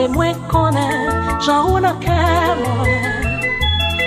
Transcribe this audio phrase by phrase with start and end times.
[0.00, 1.12] Se mwen konen
[1.46, 2.18] jan ou nan ke
[2.60, 3.34] mwen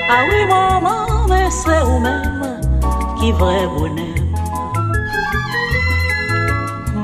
[0.09, 2.63] A oui maman men se ou men
[3.19, 4.23] Ki vre bonen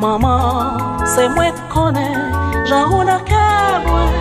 [0.01, 2.17] Maman se mwen konen
[2.69, 3.43] jan ou nan ke
[3.85, 4.15] mwen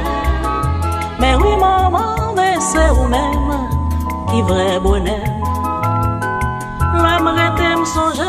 [1.21, 3.49] Men oui maman men se ou men
[4.29, 5.25] Ki vre bonen
[7.07, 8.29] Lèm rete m sonje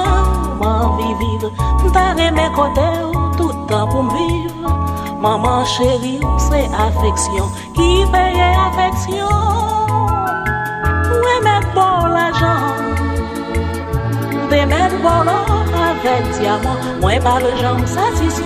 [0.62, 1.52] man vi vive
[1.84, 4.48] Mta reme kote ou toutan pou
[5.22, 9.28] Maman chéri, c'est affection qui paye affection.
[11.12, 12.64] Oui, mettre bon l'argent,
[14.50, 15.30] de mettre bon
[15.76, 16.80] avec diamant.
[17.02, 18.45] Moi, pas le jambe satisfait,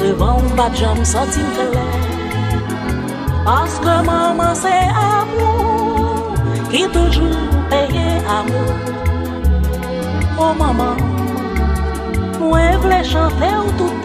[0.00, 1.40] devant pas de jambe senti
[3.44, 6.32] Parce que maman, c'est amour
[6.70, 7.36] qui toujours
[7.68, 8.72] paye amour.
[10.40, 10.96] Oh maman,
[12.40, 13.97] moi, je voulais chanter tout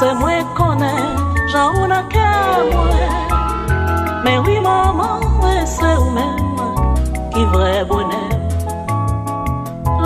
[0.00, 0.96] se mwen konen
[1.52, 2.28] Jan ou nan ke
[2.72, 3.10] mwen
[4.24, 6.38] Men oui maman men se ou men
[7.34, 8.32] Ki vre bonen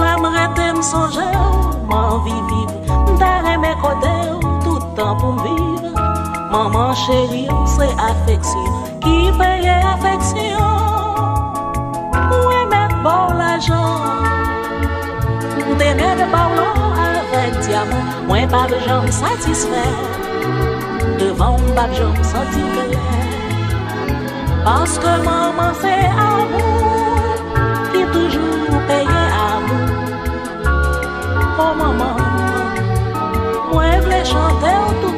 [0.01, 5.39] La mrete m sonje ou man vi vive Dare me kote ou toutan pou m
[5.47, 5.95] vive.
[6.51, 8.84] Maman chéri ou se affeksyon
[17.85, 18.27] diamant.
[18.27, 19.97] Moi, pas de gens satisfaits.
[21.19, 22.61] Devant pas de gens senti
[24.65, 27.37] Parce que maman, c'est amour
[27.93, 29.07] qui toujours paye
[29.53, 29.89] amour.
[31.59, 32.17] Oh maman,
[33.73, 35.15] moi, je chanter tout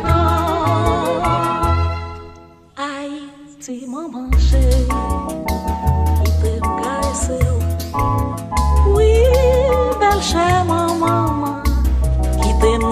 [3.58, 4.86] Si maman chérie,
[6.22, 7.32] qui te caresse
[8.94, 9.14] Oui,
[9.98, 10.75] belle chère maman,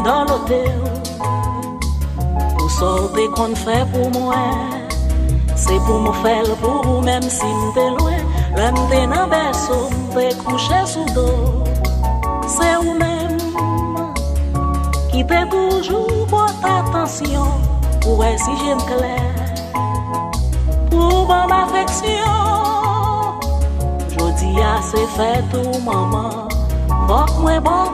[0.04, 0.80] dans l'hôtel.
[2.56, 4.34] Pour sortir qu'on fait pour moi.
[5.56, 8.20] C'est pour me faire pour vous même si m'te loin.
[8.56, 11.64] L'homme t'es dans berceau, t'es couché sous dos.
[12.46, 13.38] C'est vous-même
[15.10, 17.46] qui t'es toujours pour attention.
[18.02, 19.32] Pour si j'aime clair.
[20.90, 22.34] Pour ma affection.
[24.10, 26.48] Jodi a se fait tout maman,
[27.08, 27.84] Fok mwen bon.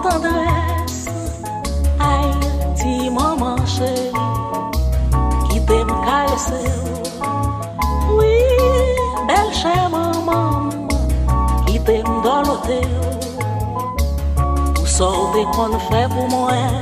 [6.40, 8.36] se ou Oui,
[9.28, 10.70] bel chè maman
[11.66, 13.10] Ki te mdolote ou
[14.80, 16.78] Ou sote kon fè pou mwen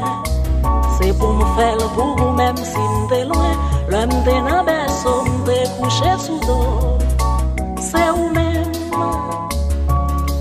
[0.98, 4.38] Se pou m fè l pou ou Mèm si m te lwen Lè m te
[4.46, 6.58] nan beso m te kouche sou do
[7.90, 8.70] Se ou mèm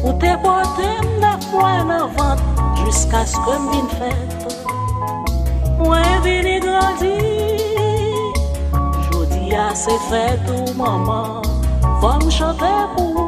[0.03, 2.45] Ou te pote m da fwen avant
[2.84, 4.57] Jusk aske m vin fèt
[5.81, 7.56] Mwen vini gradi
[9.78, 11.42] jodi a c'est fait tout maman,
[12.02, 13.27] faut me chanter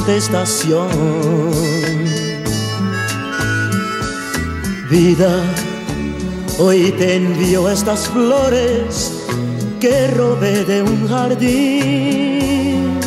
[0.00, 0.88] contestación.
[4.90, 5.42] Vida,
[6.58, 9.12] hoy te envío estas flores
[9.78, 12.98] que robé de un jardín,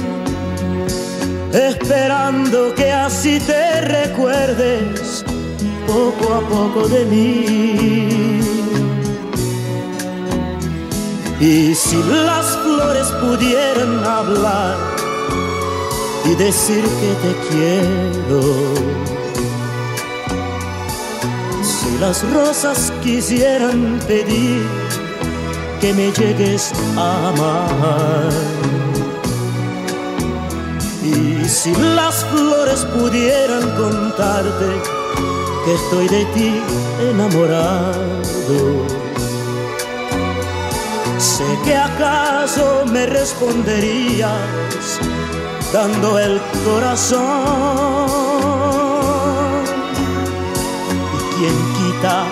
[1.52, 5.26] esperando que así te recuerdes
[5.88, 8.40] poco a poco de mí.
[11.40, 14.93] Y si las flores pudieran hablar
[16.26, 18.42] y decir que te quiero,
[21.62, 24.66] si las rosas quisieran pedir
[25.82, 28.30] que me llegues a amar,
[31.04, 34.82] y si las flores pudieran contarte
[35.66, 36.62] que estoy de ti
[37.12, 39.04] enamorado,
[41.24, 45.00] Sé que acaso me responderías
[45.74, 47.22] dando el corazón.
[51.16, 52.26] Y quien quita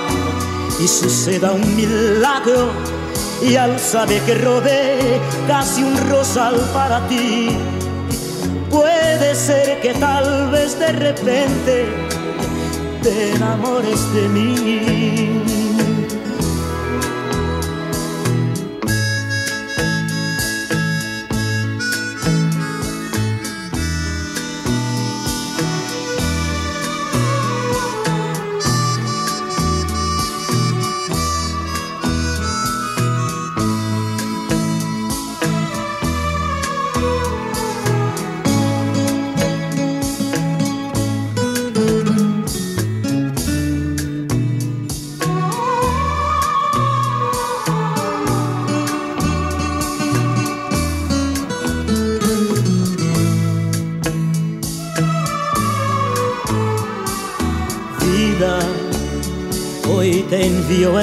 [0.80, 2.70] y suceda un milagro
[3.42, 7.50] y al saber que robé casi un rosal para ti,
[8.70, 11.88] puede ser que tal vez de repente
[13.02, 15.61] te enamores de mí.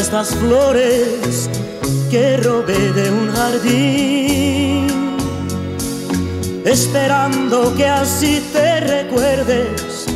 [0.09, 1.51] Estas flores
[2.11, 4.87] que robé de un jardín,
[6.65, 10.07] esperando que así te recuerdes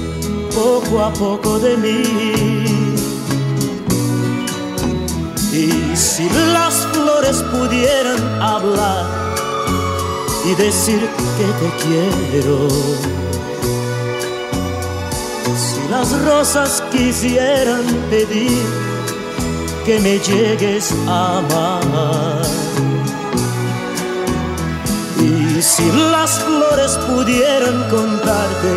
[0.54, 2.02] poco a poco de mí.
[5.52, 9.04] Y si las flores pudieran hablar
[10.46, 11.06] y decir
[11.36, 12.66] que te quiero,
[15.54, 18.81] si las rosas quisieran pedir
[19.84, 22.42] que me llegues a amar.
[25.20, 28.68] Y si las flores pudieran contarte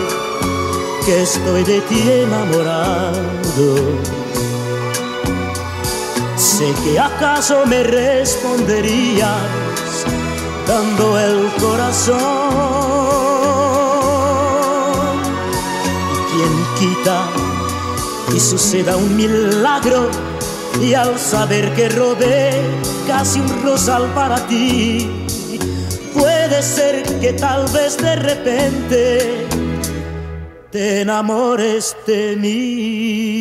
[1.05, 3.75] que estoy de ti enamorado,
[6.35, 9.41] sé que acaso me responderías
[10.67, 12.95] dando el corazón.
[16.35, 17.17] quien quita
[18.35, 20.09] y suceda un milagro
[20.81, 22.51] y al saber que robé
[23.07, 25.07] casi un rosal para ti
[26.13, 29.47] puede ser que tal vez de repente
[30.71, 33.34] te enamores de mí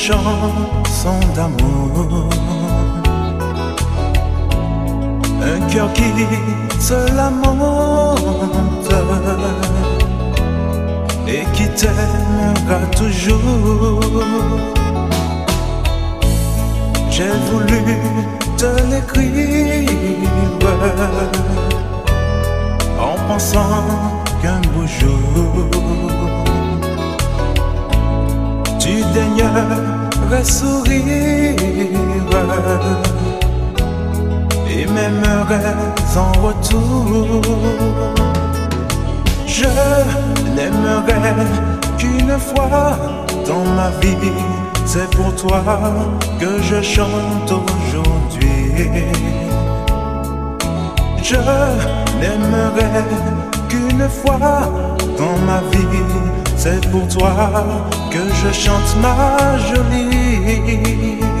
[0.00, 2.28] chanson d'amour.
[5.42, 6.10] Un cœur qui
[6.80, 8.94] se lamente
[11.28, 14.24] et qui t'aimera toujours.
[17.10, 17.82] J'ai voulu
[18.56, 19.90] te l'écrire
[22.98, 23.84] en pensant
[24.40, 26.00] qu'un beau jour
[28.80, 29.04] tu
[30.44, 31.56] sourire
[34.68, 35.74] et m'aimerais
[36.16, 37.42] en retour.
[39.46, 39.66] Je
[40.54, 41.34] n'aimerais
[41.98, 42.96] qu'une fois
[43.46, 44.32] dans ma vie,
[44.86, 45.62] c'est pour toi
[46.38, 48.88] que je chante aujourd'hui.
[51.22, 51.36] Je
[52.20, 53.04] n'aimerais
[53.68, 54.70] qu'une fois
[55.18, 56.29] dans ma vie,
[56.62, 61.39] c'est pour toi que je chante ma jolie.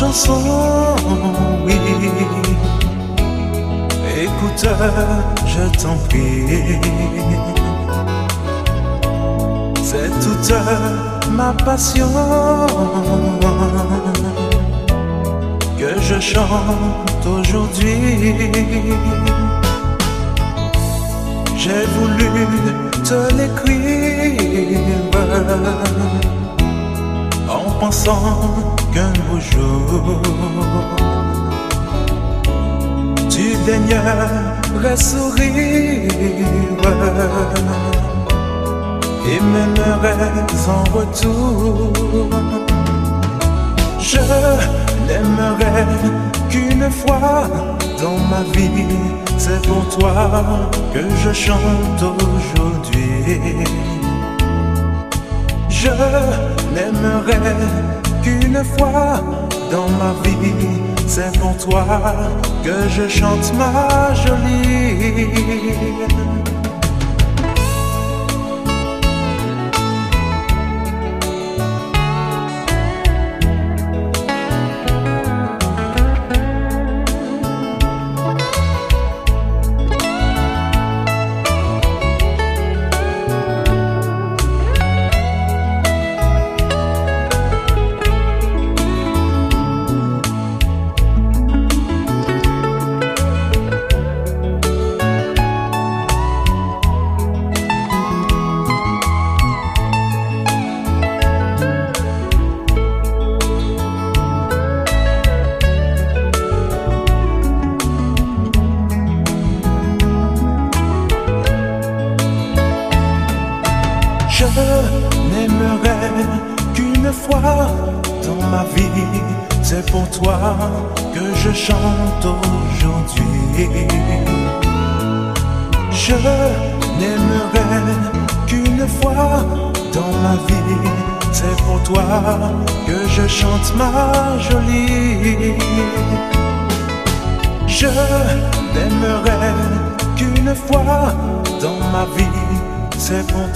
[0.00, 0.96] Chanson,
[1.66, 1.74] oui.
[4.24, 4.64] Écoute,
[5.46, 6.80] je t'en prie.
[9.82, 10.52] C'est toute
[11.30, 12.08] ma passion
[15.78, 18.34] que je chante aujourd'hui.
[21.58, 22.28] J'ai voulu
[23.04, 24.40] te l'écrire
[27.80, 30.20] pensant qu'un beau jour
[33.30, 36.12] tu daignerais sourire
[39.32, 40.32] et m'aimerais
[40.76, 41.92] en retour.
[43.98, 44.18] Je
[45.06, 45.86] n'aimerais
[46.50, 47.48] qu'une fois
[48.00, 48.86] dans ma vie,
[49.38, 53.64] c'est pour toi que je chante aujourd'hui.
[55.82, 55.88] Je
[56.74, 57.56] n'aimerais
[58.22, 59.22] qu'une fois
[59.70, 60.52] dans ma vie,
[61.06, 61.86] c'est pour toi
[62.62, 65.24] que je chante ma jolie.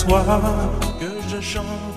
[0.07, 0.23] Toi
[1.01, 1.94] que je chante.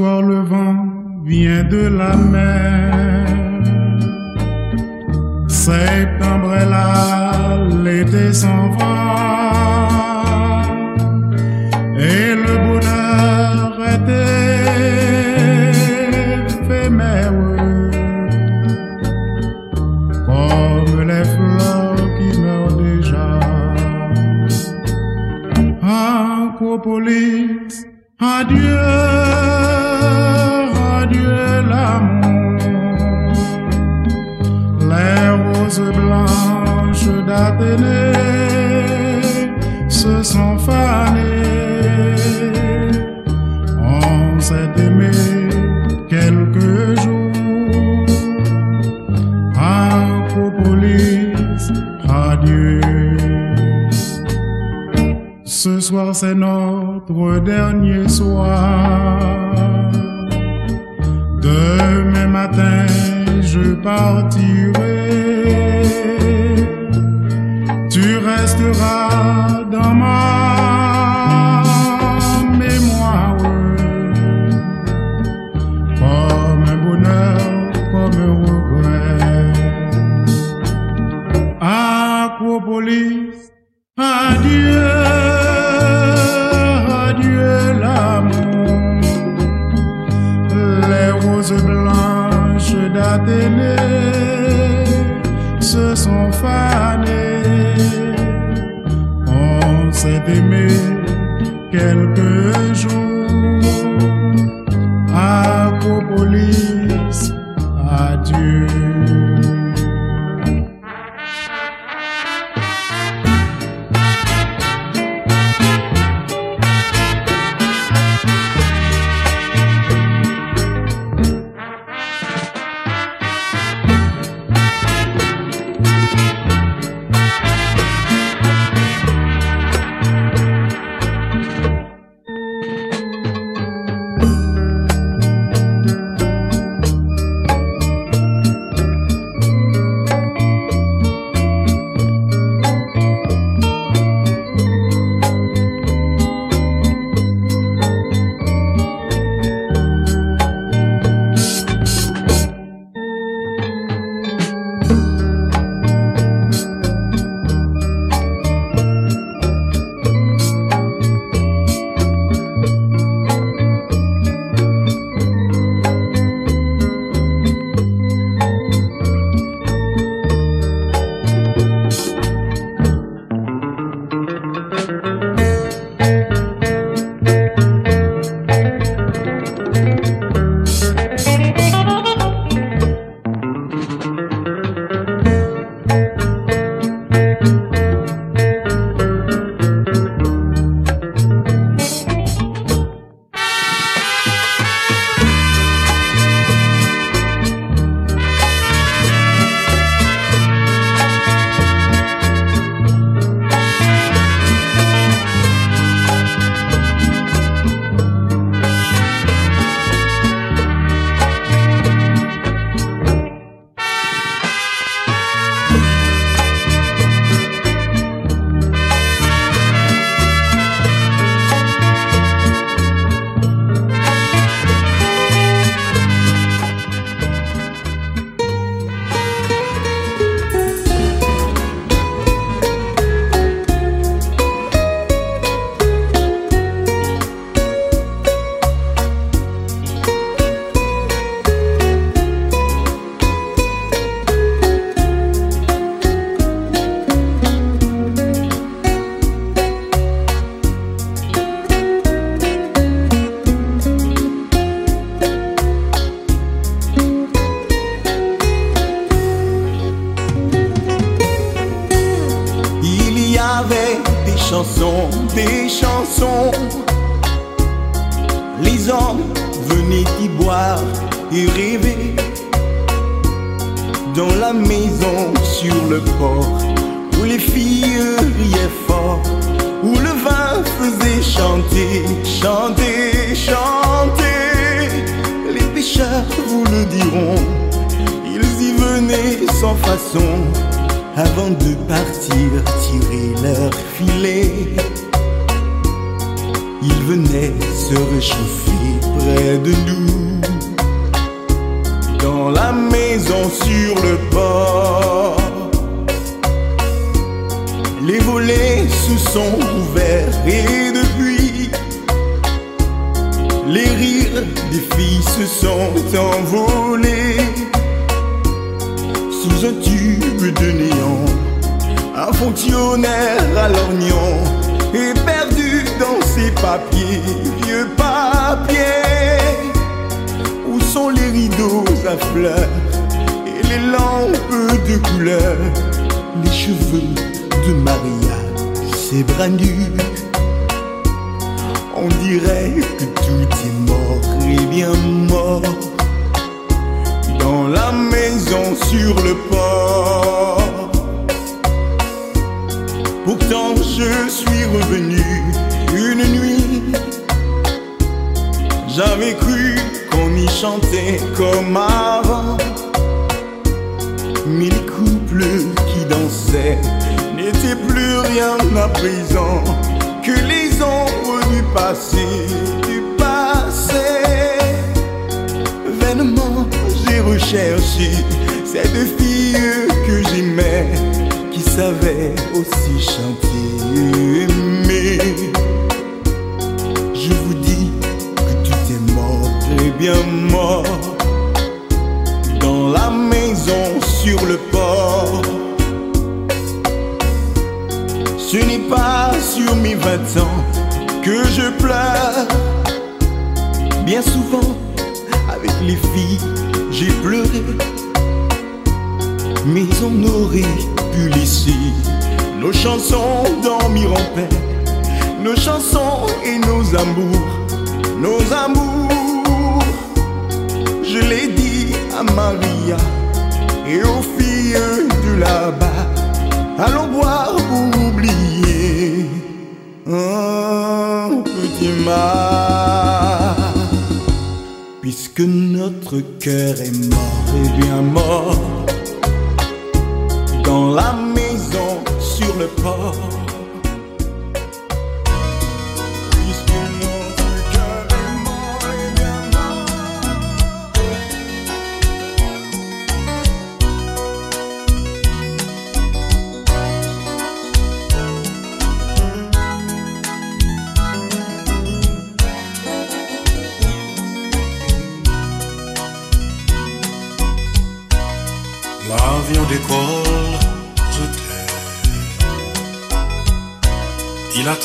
[0.00, 0.86] le vent
[1.24, 3.26] vient de la mer.
[5.48, 8.97] Septembre est là, l'été s'en va.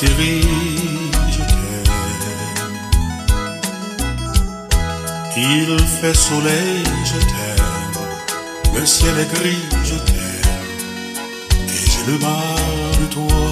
[0.06, 1.94] Je t'aime.
[5.36, 7.98] Il fait soleil, je t'aime.
[8.74, 10.50] Le ciel est gris, je t'aime.
[11.68, 13.44] Et j'ai le mal de toi.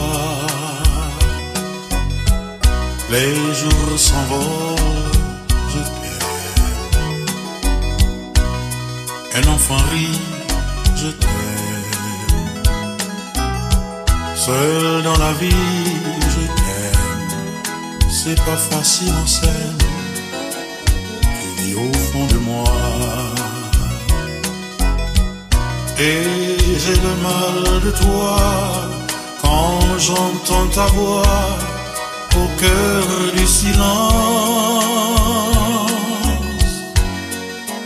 [3.11, 5.11] Les jours s'envolent,
[5.75, 6.29] je t'aime.
[9.37, 10.21] Un enfant rit,
[10.97, 11.33] je t'aime.
[14.35, 16.22] Seul dans la vie.
[18.25, 19.79] C'est pas facile, on s'aime.
[21.41, 22.65] Tu vis au fond de moi.
[25.99, 28.37] Et j'ai le mal de toi
[29.43, 31.59] quand j'entends ta voix
[32.37, 33.05] au cœur
[33.37, 33.83] du silence.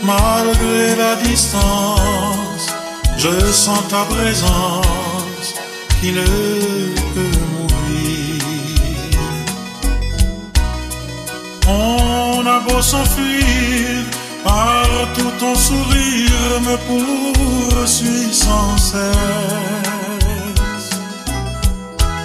[0.03, 2.67] Malgré la distance,
[3.17, 5.55] je sens ta présence
[5.99, 6.96] qui ne
[11.69, 14.05] On a beau s'enfuir,
[14.43, 18.95] partout ton sourire me poursuit sans cesse.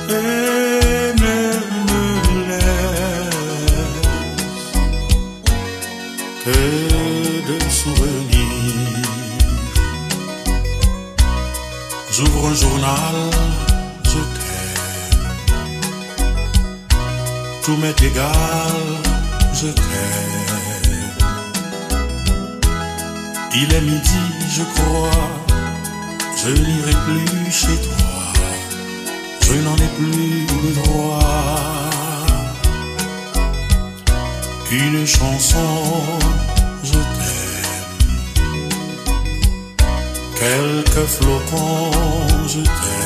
[0.09, 1.39] Et ne
[1.89, 2.05] me
[2.49, 3.53] laisse
[6.45, 6.61] que
[7.51, 9.03] de souvenirs.
[12.13, 13.17] J'ouvre un journal,
[14.05, 15.83] je t'aime.
[17.65, 18.83] Tout m'est égal,
[23.55, 25.29] Il est midi, je crois,
[26.43, 28.13] je n'irai plus chez toi.
[29.43, 31.91] Je n'en ai plus le droit.
[34.71, 35.83] Une chanson,
[36.83, 38.33] je t'aime.
[40.41, 41.91] Quelques flocons,
[42.49, 43.03] je t'aime.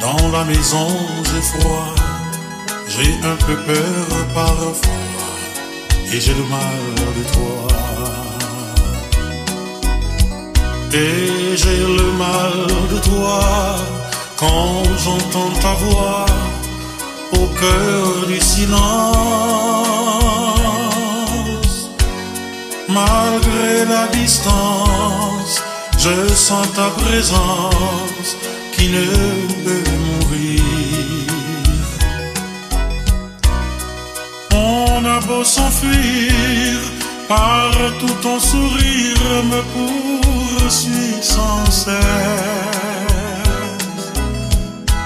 [0.00, 0.88] Dans la maison,
[1.28, 1.94] j'ai froid,
[2.88, 5.01] j'ai un peu peur parfois,
[6.14, 6.78] et j'ai le mal
[7.18, 7.68] de toi.
[10.92, 13.40] Et j'ai le mal de toi
[14.36, 16.26] quand j'entends ta voix
[17.32, 18.72] au cœur du silence.
[22.88, 25.62] Malgré la distance,
[25.98, 28.36] je sens ta présence
[28.72, 29.06] qui ne
[29.64, 31.01] peut mourir.
[35.44, 36.78] S'enfuir,
[37.28, 41.92] partout ton sourire me poursuit sans cesse.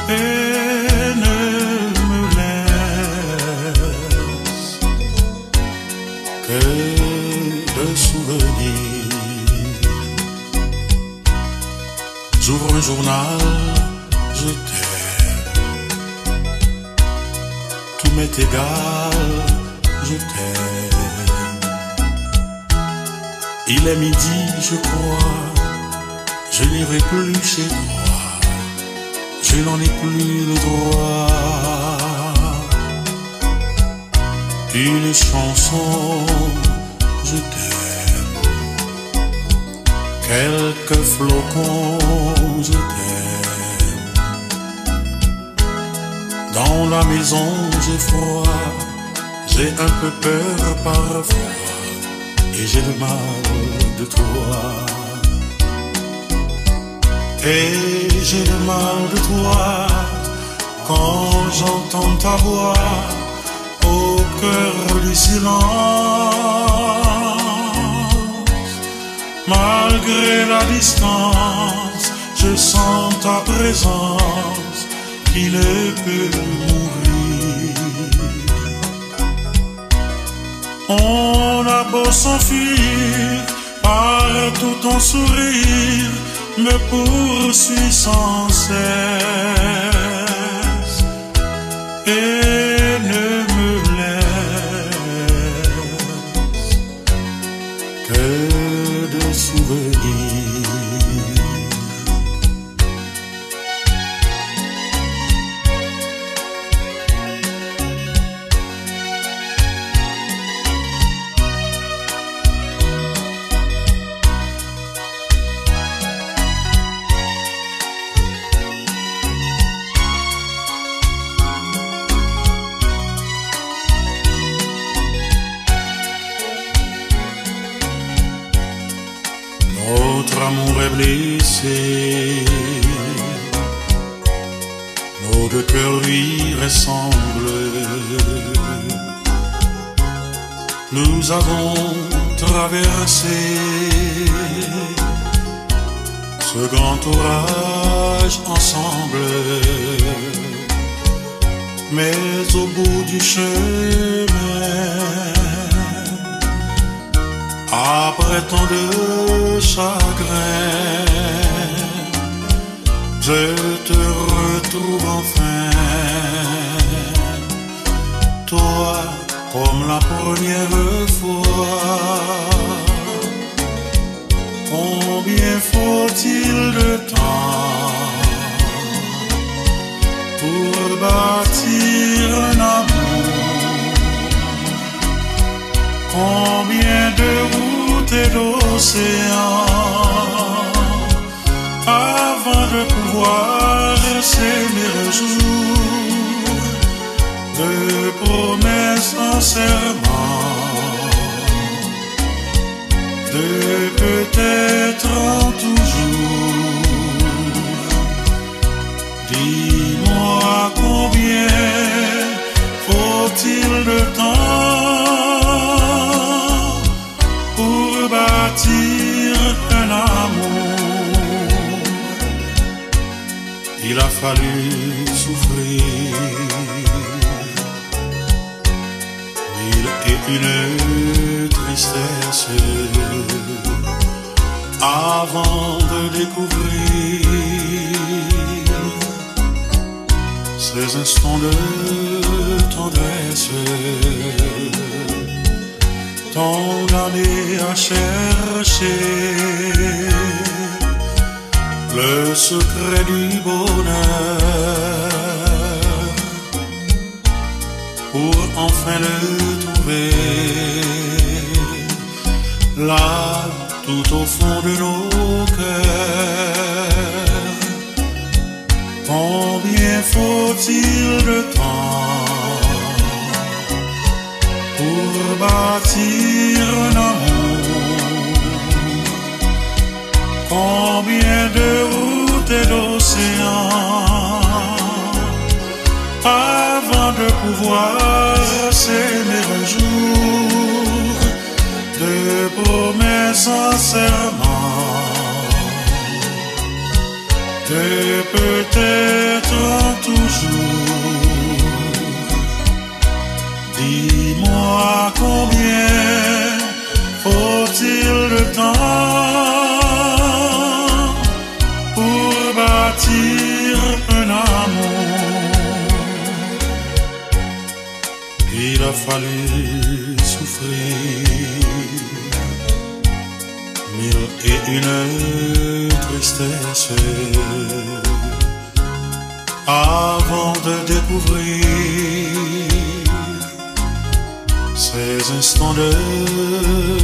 [0.09, 1.39] Et ne
[2.11, 2.67] me laisse
[6.47, 6.63] que
[7.77, 9.07] de souvenirs.
[12.41, 13.41] J'ouvre un journal,
[14.35, 14.87] je t'aime.
[17.99, 19.06] Tout m'est égal,
[23.95, 25.55] Midi, je crois,
[26.51, 27.77] je n'irai plus chez toi,
[29.43, 31.29] je n'en ai plus le droit.
[34.75, 36.27] Une chanson,
[37.25, 38.35] je t'aime.
[40.29, 44.15] Quelques flocons, je t'aime.
[46.53, 47.53] Dans la maison,
[47.87, 48.43] j'ai froid,
[49.47, 51.53] j'ai un peu peur parfois,
[52.59, 53.19] et j'ai le mal
[53.99, 54.61] de toi.
[57.45, 59.87] Et j'ai le mal de toi
[60.87, 62.75] quand j'entends ta voix
[63.85, 65.57] au cœur du silence.
[69.47, 74.81] Malgré la distance, je sens ta présence
[75.33, 77.17] qui ne peut mourir.
[82.11, 83.43] S'enfuir,
[83.83, 86.11] partout ton sourire
[86.59, 88.67] me poursuit sans cesse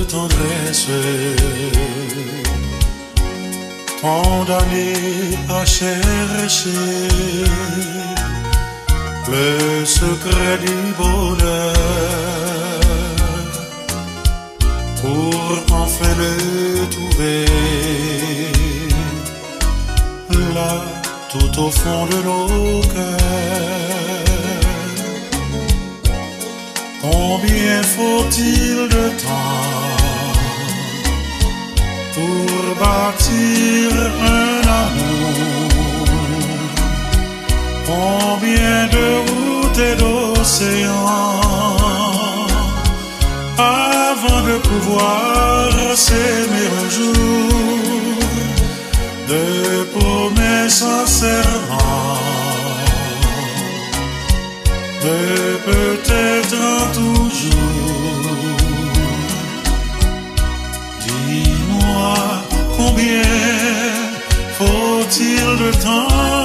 [0.09, 0.88] tendresse
[4.00, 7.09] condamnés à chercher
[9.31, 11.72] le secret du bonheur
[15.00, 17.46] pour enfin le trouver
[20.55, 20.83] là
[21.31, 23.91] tout au fond de nos cœurs.
[27.02, 29.92] Combien faut-il de temps
[32.14, 33.90] pour bâtir
[34.38, 35.72] un amour?
[37.86, 41.40] Combien de routes et d'océans
[43.58, 48.18] avant de pouvoir s'aimer un jour,
[49.29, 49.44] de
[49.98, 52.16] promesses en serment,
[55.02, 57.52] de peut-être toujours.
[61.00, 62.15] Dis-moi
[62.77, 63.23] combien
[64.58, 66.41] faut-il de temps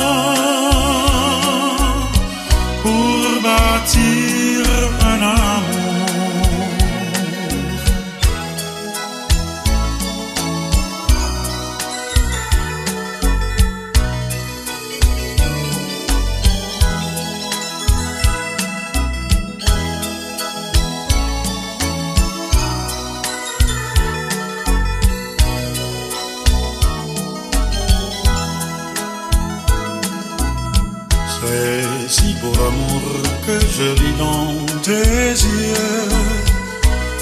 [34.87, 36.09] tes yeux,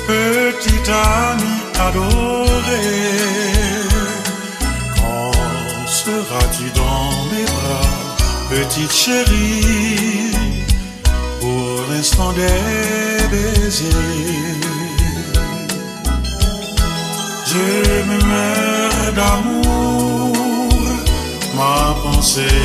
[0.07, 1.53] petit ami
[1.87, 2.87] adoré.
[4.97, 5.31] Quand
[6.01, 7.91] seras-tu dans mes bras,
[8.51, 10.31] petite chérie,
[11.41, 14.65] pour l'instant des baisers?
[17.51, 17.67] Je
[18.09, 20.33] me meurs d'amour,
[21.57, 22.61] ma pensée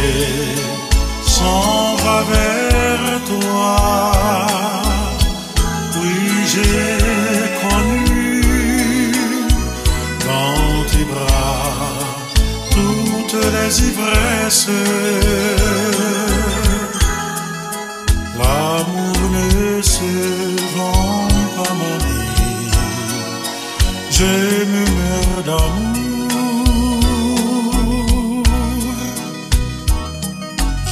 [1.26, 4.89] s'en va vers toi.
[6.52, 6.98] J'ai
[7.62, 9.12] connu
[10.26, 11.94] dans tes bras
[12.72, 14.70] toutes les ivresses.
[18.36, 20.10] L'amour ne se
[20.74, 22.70] vend pas, mon vie.
[24.10, 24.32] Je
[24.72, 26.00] me meurs d'amour.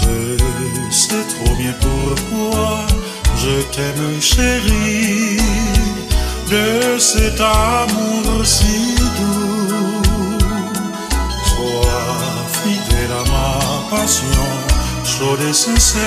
[0.01, 0.15] Je
[0.95, 2.87] sais trop bien pourquoi
[3.43, 5.38] je t'aime chérie
[6.51, 10.39] de cet amour si doux.
[11.51, 14.47] Sois fidèle à ma passion,
[15.49, 16.03] et sincère,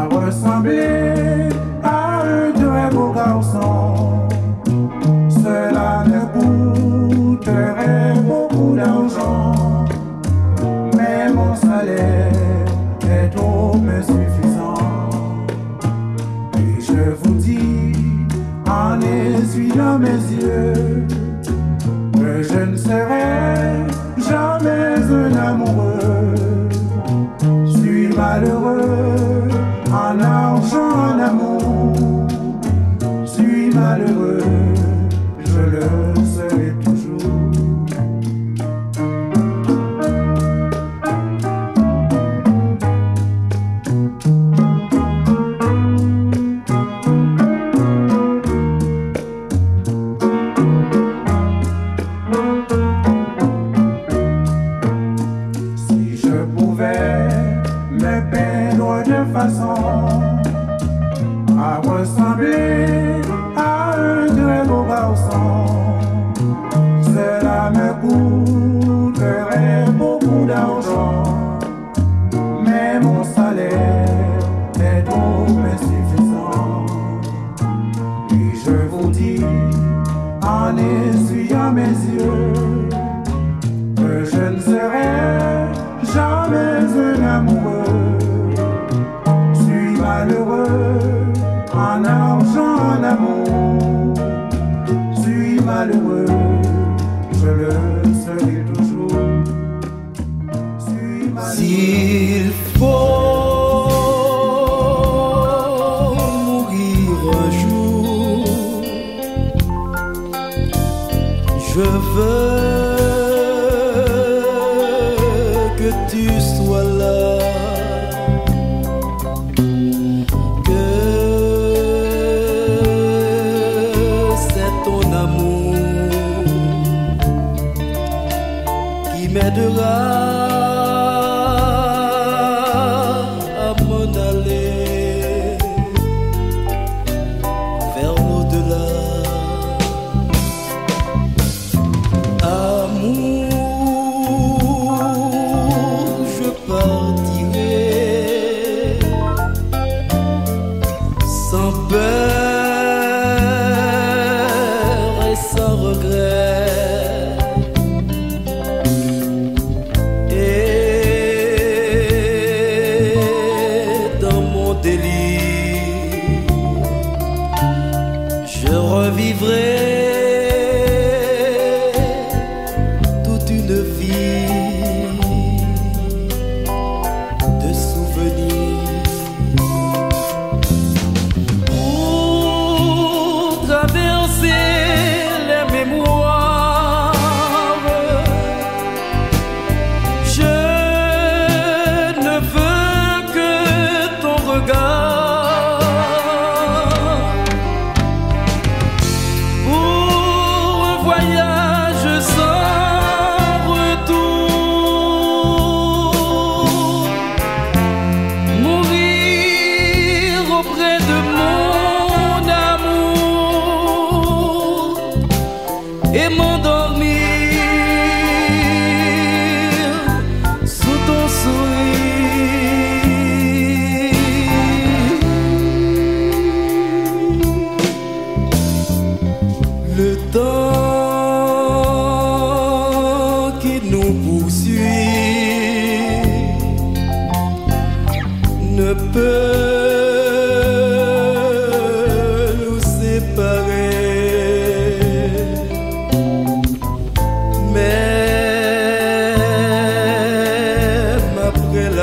[0.07, 1.49] ressembler
[1.83, 4.29] à un très beau garçon.
[5.29, 9.85] Cela ne coûterait beaucoup d'argent,
[10.97, 12.33] mais mon salaire
[13.03, 15.11] est trop me suffisant.
[16.59, 17.93] Et je vous dis
[18.69, 20.78] en essuyant mes yeux.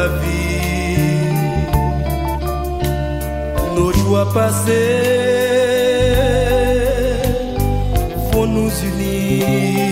[0.07, 1.29] vie,
[3.75, 5.35] nos joies passées
[8.31, 9.84] faut nous unir.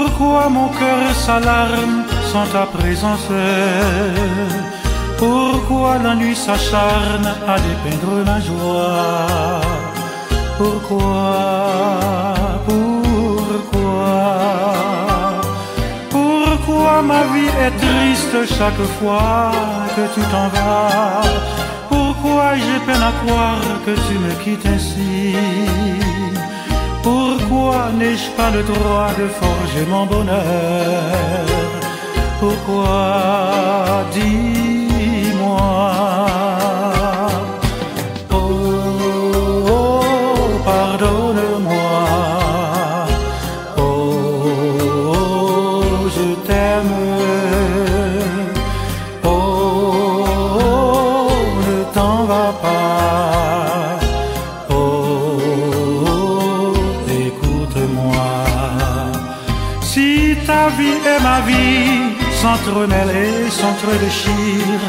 [0.00, 3.28] Pourquoi mon cœur s'alarme sans ta présence?
[5.18, 9.60] Pourquoi la nuit s'acharne à dépeindre ma joie?
[10.56, 11.04] Pourquoi?
[12.66, 14.12] Pourquoi?
[16.08, 19.52] Pourquoi ma vie est triste chaque fois
[19.94, 21.28] que tu t'en vas?
[21.90, 25.36] Pourquoi j'ai peine à croire que tu me quittes ainsi?
[27.02, 31.06] Pourquoi n'ai-je pas le droit de forger mon bonheur?
[32.40, 34.59] Pourquoi dis-moi
[62.40, 64.80] vie, s'entremêle et s'entre-déchire.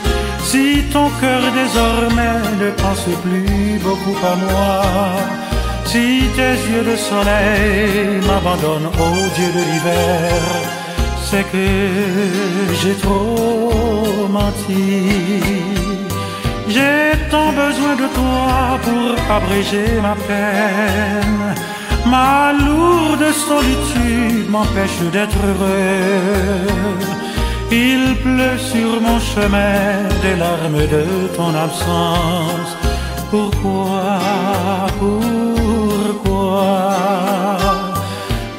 [0.44, 4.82] Si ton cœur désormais ne pense plus beaucoup à moi.
[5.86, 10.42] Si tes yeux de soleil m'abandonnent au Dieu de l'hiver,
[11.26, 11.68] c'est que
[12.82, 15.42] j'ai trop menti.
[16.68, 21.56] J'ai tant besoin de toi pour abréger ma peine.
[22.06, 27.31] Ma lourde solitude m'empêche d'être heureux.
[27.72, 31.06] Il pleut sur mon chemin des larmes de
[31.38, 32.76] ton absence.
[33.30, 34.18] Pourquoi,
[35.00, 36.68] pourquoi?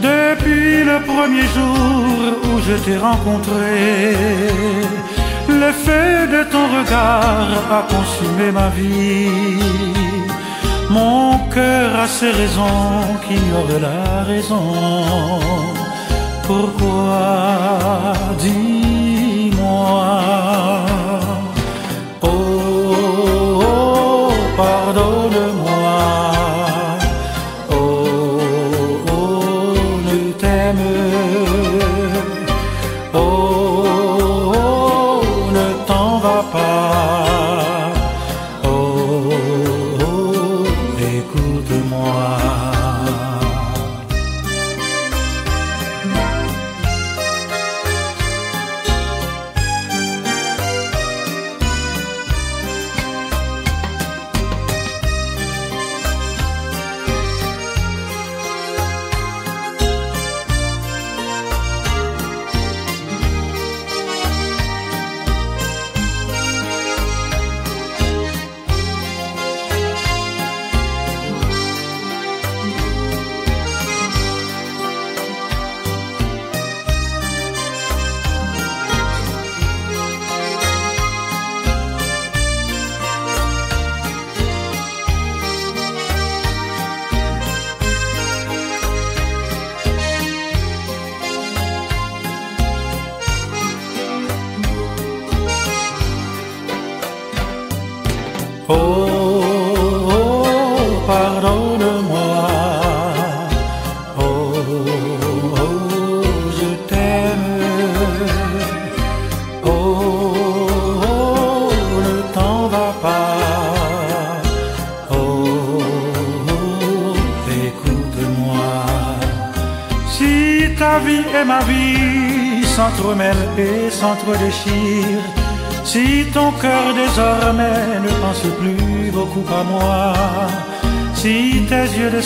[0.01, 4.17] Depuis le premier jour où je t'ai rencontré,
[5.47, 9.61] le feu de ton regard a consumé ma vie.
[10.89, 14.73] Mon cœur a ses raisons qu'ignorent la raison.
[16.47, 18.92] Pourquoi Dis-moi.
[19.95, 20.52] Oh,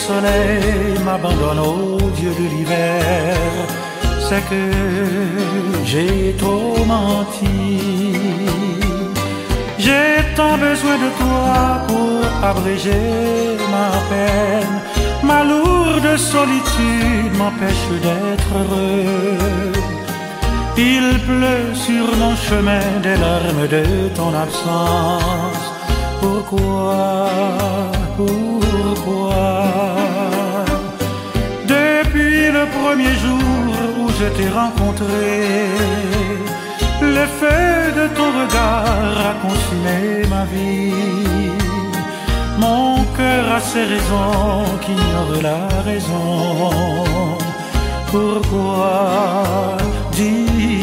[0.09, 3.37] soleil m'abandonnent au Dieu de l'hiver,
[4.27, 4.65] c'est que
[5.91, 7.79] j'ai trop menti.
[9.85, 13.07] J'ai tant besoin de toi pour abréger
[13.75, 14.77] ma peine.
[15.31, 19.73] Ma lourde solitude m'empêche d'être heureux.
[20.79, 23.85] Il pleut sur mon chemin des larmes de
[24.19, 25.67] ton absence.
[26.21, 27.31] Pourquoi,
[28.17, 29.96] pourquoi?
[32.85, 35.27] Premier jour où je t'ai rencontré,
[37.01, 41.53] L'effet de ton regard a consumé ma vie.
[42.59, 46.71] Mon cœur a ses raisons qui ignorent la raison.
[48.11, 49.77] Pourquoi
[50.13, 50.76] Dis-moi.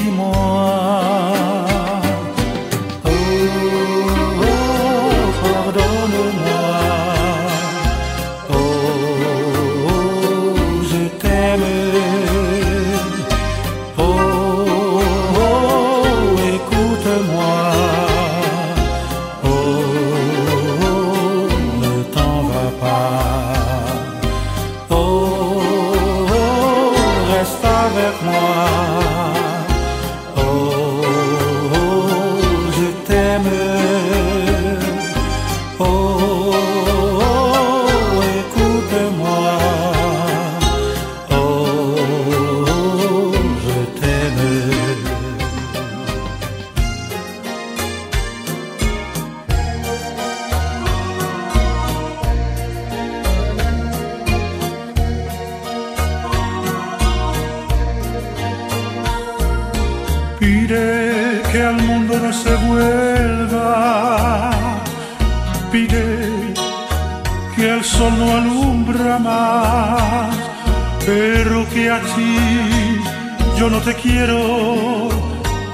[73.63, 75.07] Yo no te quiero,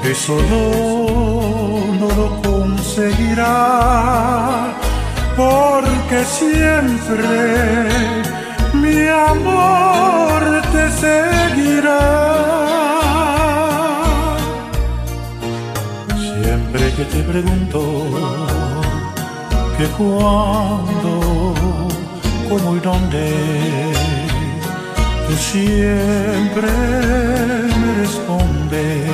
[0.04, 0.64] eso no,
[2.00, 3.56] no lo conseguirá,
[5.36, 7.26] porque siempre
[8.84, 10.40] mi amor
[10.74, 12.04] te seguirá.
[16.16, 17.80] Siempre que te pregunto
[19.78, 21.54] que cuándo,
[22.50, 24.09] cómo y dónde
[25.40, 26.68] siempre
[27.80, 29.10] me respondes,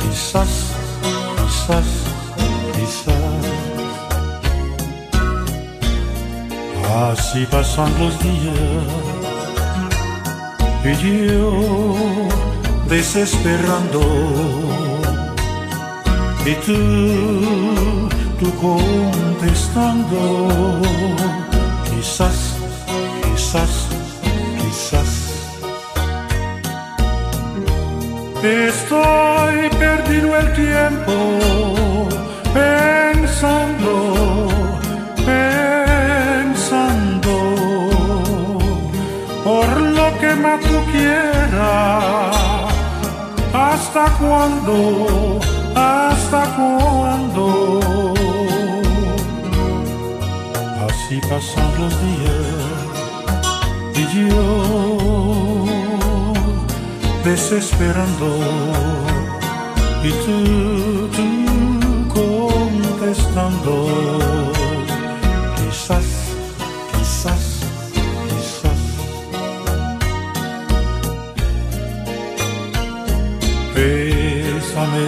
[0.00, 0.52] quizás,
[1.38, 1.88] quizás,
[2.76, 3.42] quizás.
[7.10, 9.02] Así pasan los días
[10.84, 10.92] y
[11.26, 11.50] yo
[12.88, 14.00] desesperando.
[16.44, 16.76] Y tú,
[18.40, 20.20] tú contestando,
[28.42, 32.08] Estoy perdido el tiempo
[32.52, 34.48] pensando,
[35.24, 36.74] pensando
[39.44, 42.34] por lo que más tú quieras.
[43.54, 45.38] ¿Hasta cuándo?
[45.76, 47.80] ¿Hasta cuándo?
[50.88, 52.61] Así pasan los días
[57.24, 58.38] desesperando
[60.02, 61.26] y tú, tú
[62.12, 63.74] contestando.
[65.56, 66.04] Quizás,
[66.92, 67.44] quizás,
[68.28, 68.80] quizás.
[73.74, 75.06] Bésame,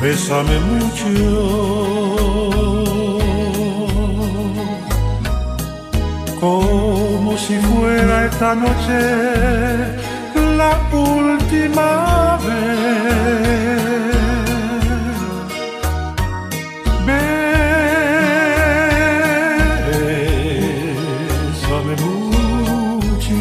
[0.00, 1.59] bésame mucho.
[8.50, 8.98] Esta noche
[10.56, 12.80] la última vez.
[21.46, 23.40] Bésame mucho,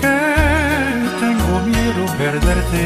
[0.00, 0.16] que
[1.20, 2.84] tengo miedo perderte,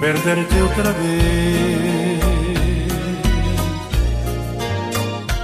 [0.00, 1.85] perderte otra vez.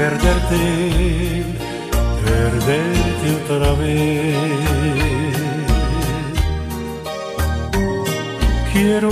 [0.00, 1.44] Perderte,
[2.24, 4.34] perderte otra vez.
[8.72, 9.10] Quiero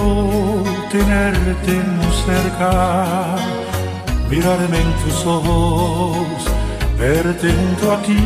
[0.91, 3.37] tenerte muy cerca,
[4.31, 6.27] mirarme en tus ojos,
[6.99, 8.21] verte junto a ti.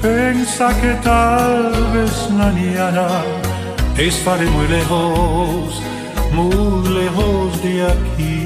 [0.00, 3.08] Pensa que tal vez mañana
[3.98, 5.82] estaré muy lejos
[6.36, 8.45] moule les roses aquí.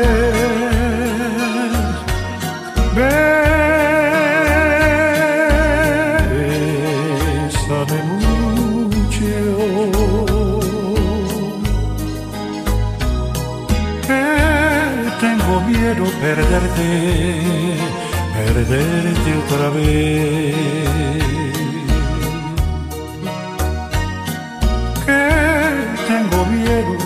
[16.21, 17.77] Perderte,
[18.35, 20.55] perderte otra vez.
[25.05, 25.21] Que
[26.07, 26.97] tengo miedo,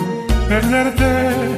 [0.48, 1.55] perderte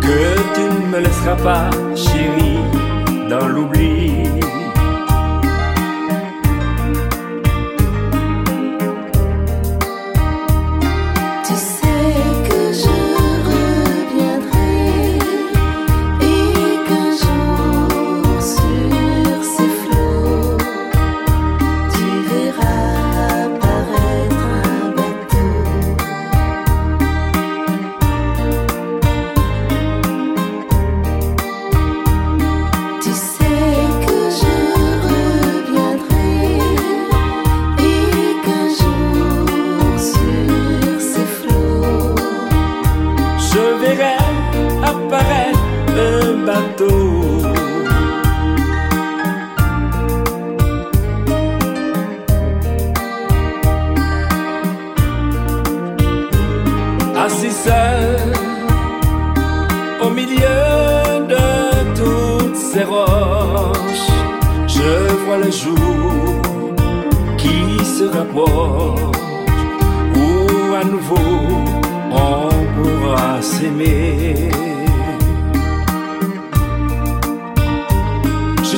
[0.00, 0.18] que
[0.54, 2.58] tu ne me laisseras pas, chérie,
[3.28, 4.01] dans l'oubli.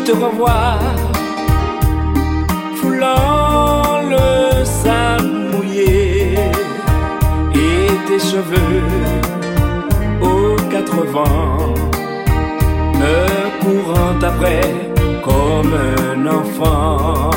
[0.04, 0.78] te revoir,
[2.76, 6.34] foulant le sable mouillé
[7.54, 8.82] et tes cheveux
[10.20, 11.74] aux quatre vents,
[13.00, 13.16] me
[13.62, 14.90] courant après
[15.22, 17.30] comme un enfant.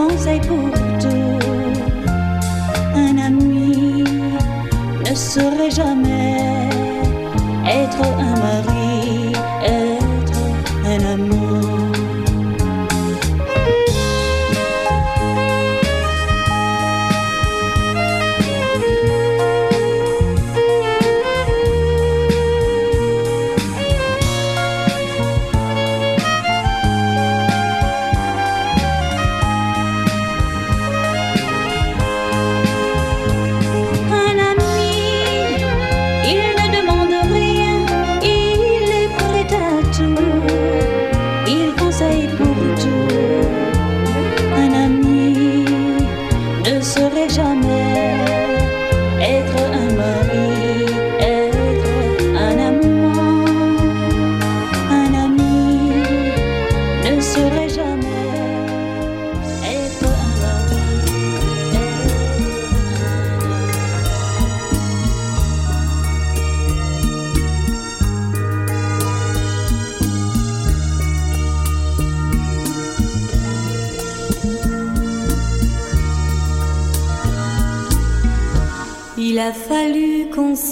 [0.00, 1.06] quand écoute
[2.94, 4.04] un ami
[5.04, 6.19] ne saurait jamais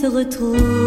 [0.09, 0.78] retrouve.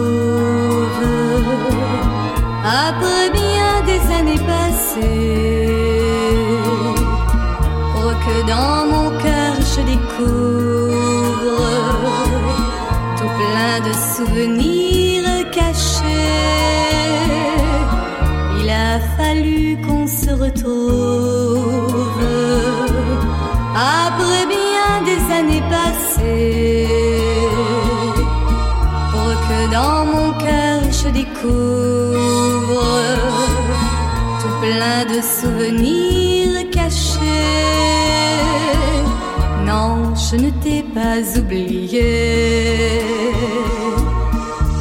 [41.37, 43.01] oublié.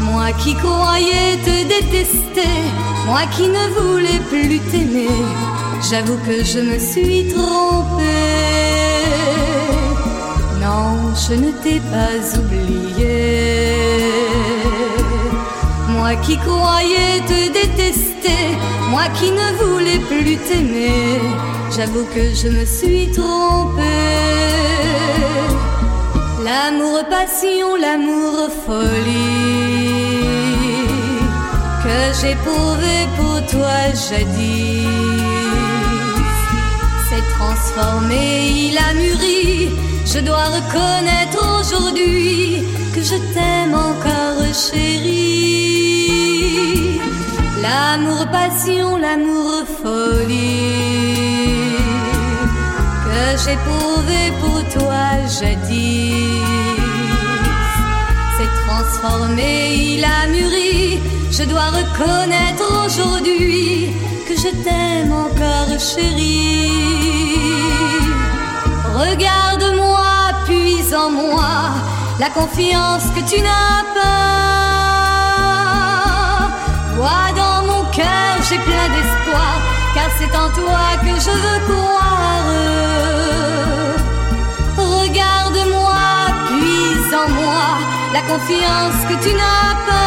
[0.00, 2.56] Moi qui croyais te détester,
[3.06, 5.16] moi qui ne voulais plus t'aimer,
[5.90, 8.04] j'avoue que je me suis trompée.
[10.62, 13.18] Non, je ne t'ai pas oublié.
[15.88, 18.42] Moi qui croyais te détester,
[18.90, 21.20] moi qui ne voulais plus t'aimer,
[21.76, 24.30] j'avoue que je me suis trompée.
[26.50, 28.36] L'amour passion, l'amour
[28.66, 29.38] folie
[31.84, 34.88] que j'éprouvais pour toi jadis
[37.06, 38.22] s'est transformé,
[38.66, 39.70] il a mûri.
[40.12, 42.64] Je dois reconnaître aujourd'hui
[42.94, 46.10] que je t'aime encore chérie.
[47.62, 50.59] L'amour passion, l'amour folie
[53.44, 55.04] j'éprouvais pour toi
[55.38, 56.40] jadis
[58.36, 59.50] s'est transformé,
[59.94, 61.00] il a mûri.
[61.30, 63.92] Je dois reconnaître aujourd'hui
[64.28, 66.70] que je t'aime encore chérie.
[69.02, 70.10] Regarde-moi,
[70.46, 71.52] puis en moi
[72.18, 74.20] la confiance que tu n'as pas.
[76.96, 79.54] Vois dans mon cœur, j'ai plein d'espoir,
[79.94, 83.19] car c'est en toi que je veux croire.
[88.12, 90.00] La confiance que tu n'as pas.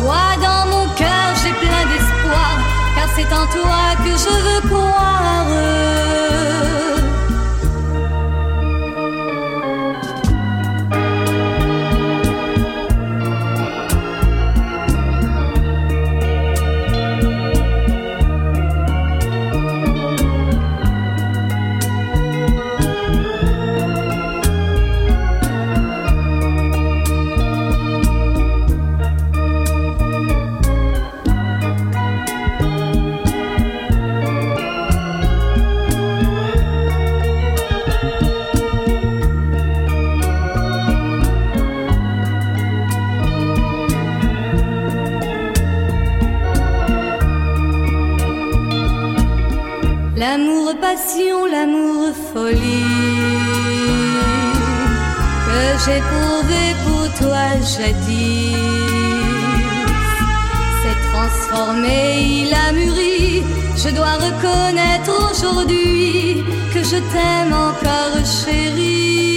[0.00, 2.54] Vois dans mon cœur, j'ai plein d'espoir,
[2.94, 6.35] car c'est en toi que je veux croire.
[60.82, 61.98] S'est transformé,
[62.42, 63.42] il a mûri.
[63.76, 69.36] Je dois reconnaître aujourd'hui que je t'aime encore chérie.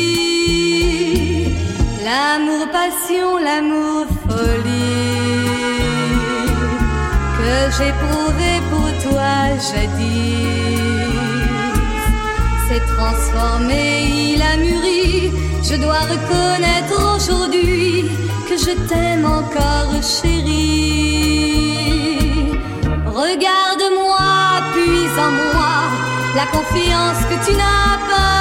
[2.05, 4.99] L'amour passion, l'amour folie
[7.37, 9.33] que j'éprouvais pour toi
[9.67, 10.49] jadis
[12.67, 13.81] s'est transformé,
[14.33, 15.31] il a mûri.
[15.63, 18.05] Je dois reconnaître aujourd'hui
[18.49, 20.49] que je t'aime encore chérie.
[23.05, 24.29] Regarde-moi,
[24.73, 25.73] puis en moi
[26.35, 28.39] la confiance que tu n'as pas.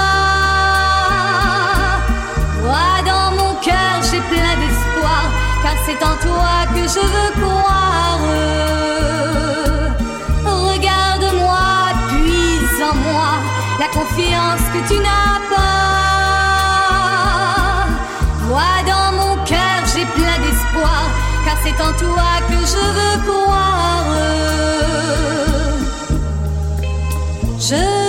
[2.62, 5.24] Vois dans mon cœur, j'ai plein d'espoir,
[5.62, 8.22] car c'est en toi que je veux croire.
[10.70, 11.68] Regarde-moi,
[12.08, 13.32] puis en moi
[13.78, 15.78] la confiance que tu n'as pas.
[20.14, 21.02] Plein d'espoir,
[21.44, 24.06] car c'est en toi que je veux croire.
[27.58, 28.07] Je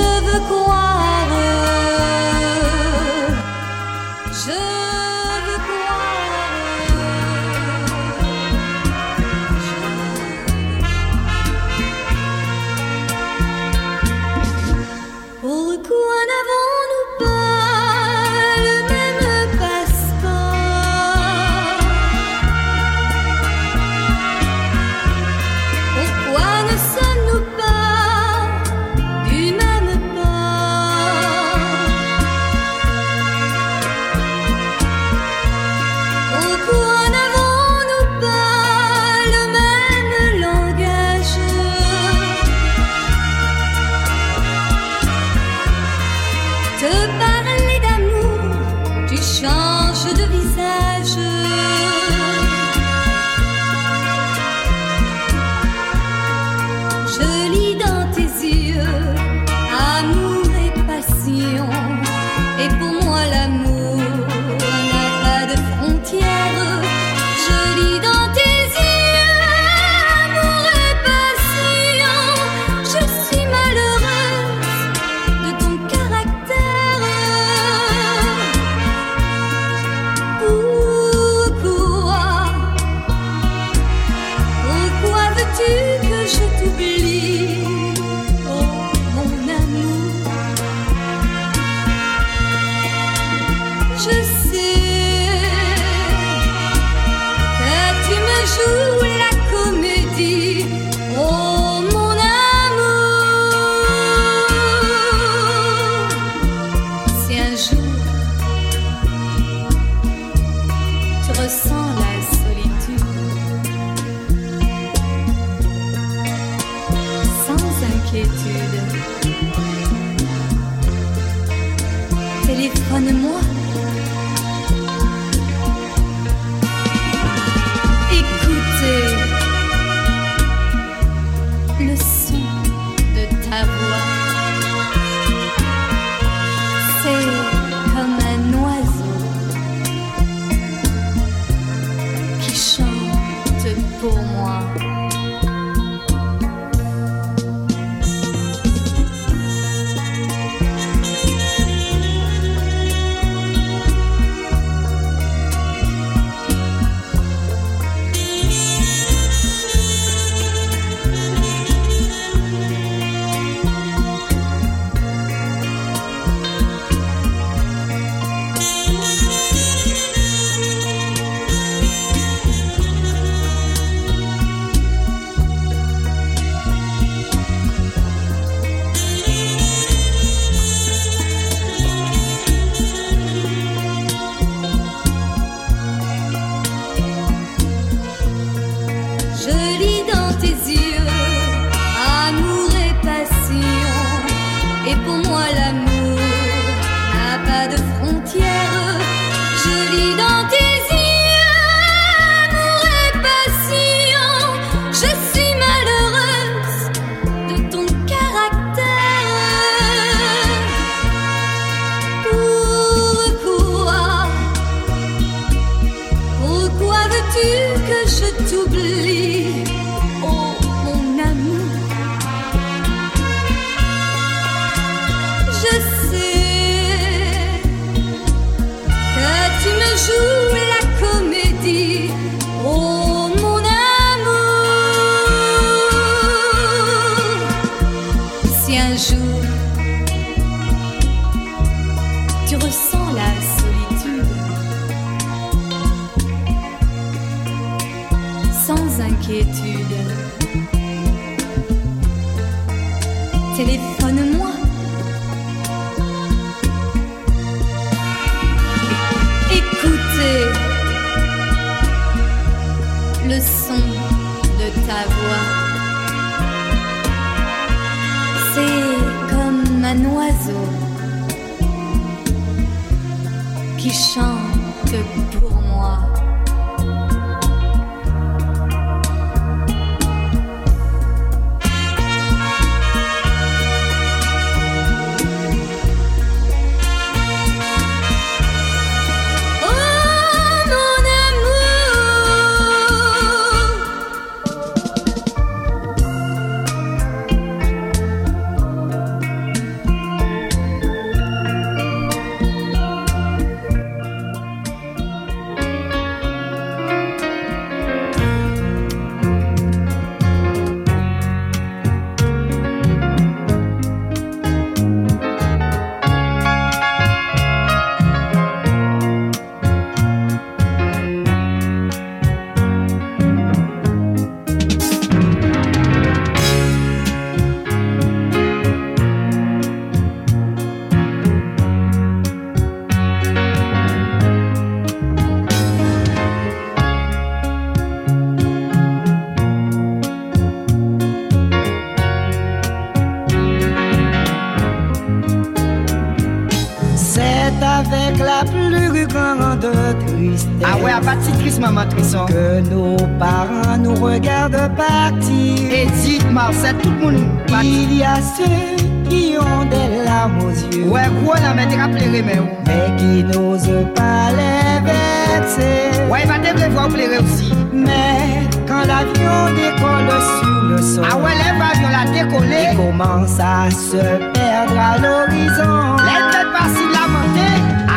[351.00, 352.26] À partir triste, maman Trisson.
[352.26, 355.72] Que nos parents nous regardent partir.
[355.72, 357.30] Edith, Marcel, tout le monde.
[357.64, 358.76] Il y a ceux
[359.10, 360.90] qui ont des larmes aux yeux.
[360.90, 362.42] Ouais, gros, là, mais t'es pleurer, mais.
[362.68, 366.04] Mais qui n'osent pas les verser.
[366.12, 367.54] Ouais, va te voir pleurer aussi.
[367.72, 370.12] Mais quand l'avion décolle
[370.42, 371.06] sur le sol.
[371.10, 372.68] Ah ouais, les avions la décollé.
[372.74, 373.96] Il commence à se
[374.34, 375.96] perdre à l'horizon.
[376.04, 377.56] Les têtes par-ci lamenter.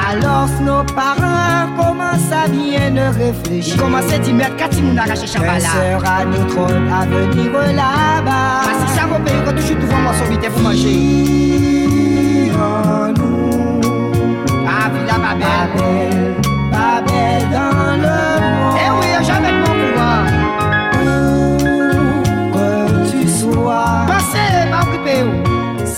[0.08, 1.21] Alors nos parents
[2.32, 3.76] à bien réfléchir.
[4.34, 5.60] Mais quand ils m'ont arraché Quel Chabala.
[5.60, 10.62] sera notre avenir là-bas Parce que ça va payer quand toujours un morceau vite pour
[10.62, 11.88] manger.
[13.18, 13.80] nous
[14.66, 16.34] Ah, Villa Babel.
[16.70, 18.31] pas belle dans le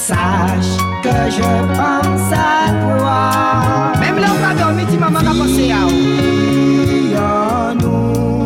[0.07, 3.21] Sache que je pense à toi.
[3.99, 5.91] Même là où pas dormi, tu m'as pas pensé à où?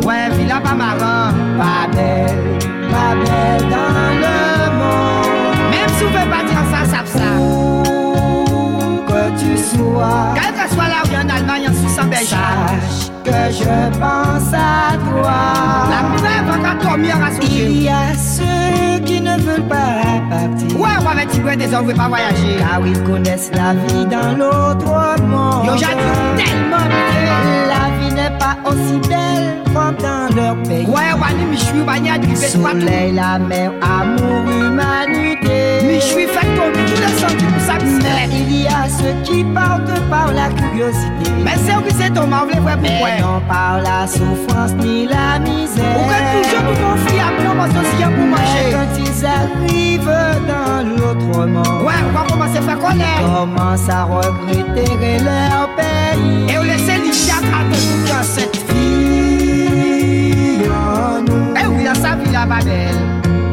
[0.06, 1.32] Ouais, villa pas marrant.
[1.59, 2.59] Pas belle,
[2.93, 4.36] pas belle dans le
[4.78, 5.56] monde.
[5.72, 7.28] Même si on peut pas dire ça, ça, ça.
[7.40, 10.28] Où que tu sois.
[10.36, 12.28] Quel que soit là où en Allemagne, en Suisse, en Belgique.
[12.28, 15.40] Sache que je pense à toi.
[15.90, 17.68] La preuve, quand on mire à souffrir.
[17.68, 18.57] Il y a ce
[19.49, 20.81] veulent pas partir.
[20.81, 22.57] Ouais, va mettre des hommes, pas voyager.
[22.59, 25.66] Car ils connaissent la vie dans l'autre monde.
[25.66, 26.85] Yo, tellement
[27.69, 30.87] La vie n'est pas aussi belle comme dans leur pays.
[30.87, 35.85] Ouais, ouais, mais je suis bagnade, je Soleil, la mer, amour, humanité.
[35.85, 40.01] Mais je suis fait comme tout le sang Mais il y a ceux qui partent
[40.11, 41.31] par la curiosité.
[41.45, 45.95] Mais c'est où c'est ton mauvais vrai pourquoi non par la souffrance ni la misère.
[45.95, 49.99] Pourquoi toujours tout conflit à plan social pour manger quand ils arrivent
[50.47, 51.83] dans l'autre monde.
[51.85, 53.21] Ouais, on va commencer à faire connaître.
[53.21, 56.53] Ils commencent à regretter leur pays.
[56.53, 60.63] Et on laisse l'Ichak à tout dans cette vie.
[60.69, 61.55] en nous.
[61.61, 62.97] Eh oui, à sa vie là, pas belle.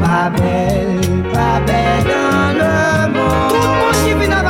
[0.01, 2.34] Pas belle, pas belle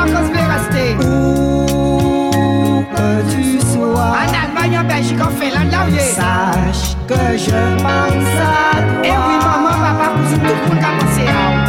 [0.06, 0.96] vacances veut rester.
[1.06, 4.12] Où que tu sois.
[4.12, 6.00] En Allemagne, en Belgique, en Finlande, là où il.
[6.00, 9.02] Sache que je pense à toi.
[9.04, 11.65] Eh oui, maman, papa, cousine, tout le monde a pensé à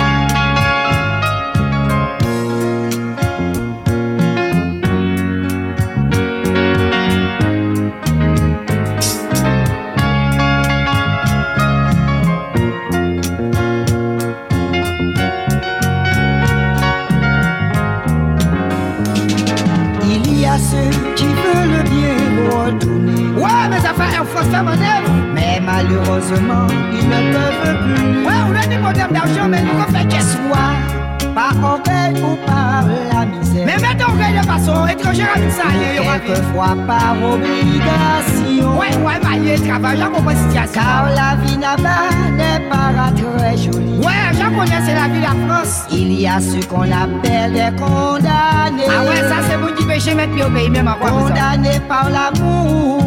[25.34, 28.26] Mais malheureusement, ils ne peuvent plus.
[28.26, 32.36] Ouais, on a des problèmes d'argent, mais nous, on fait qu'est-ce Soit par orgueil ou
[32.46, 33.66] par la misère.
[33.66, 38.78] Mais mettons orgueil de façon étrangère y aura Quelquefois par obligation.
[38.78, 40.80] Ouais, ouais, maillé, travail, j'en comprends situation.
[40.80, 43.98] Car la vie là-bas n'est pas très jolie.
[43.98, 45.84] Ouais, j'en connais, c'est la vie de la France.
[45.90, 48.84] Il y a ceux qu'on appelle des condamnés.
[48.88, 51.80] Ah ouais, ça c'est vous qui péché, mettre pied au pays, même à quoi Condamnés
[51.88, 53.05] par l'amour,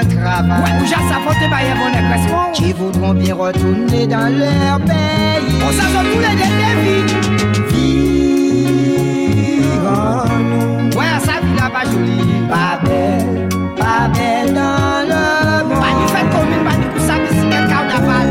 [0.00, 0.62] travail.
[0.62, 2.38] Ouais, ou j'ai sa faute, bah, y'a mon agression.
[2.52, 5.60] Qui voudront bien retourner dans leur pays.
[5.64, 7.04] On s'en sort tous les défis.
[9.52, 10.98] Vivre en nous.
[10.98, 12.26] Ouais, sa vie là, pas jolie.
[12.48, 15.22] Pas belle, pas belle dans le
[15.68, 15.80] monde.
[15.80, 18.28] Pas du fait commune, pas coup, ça, mais c'est carnaval.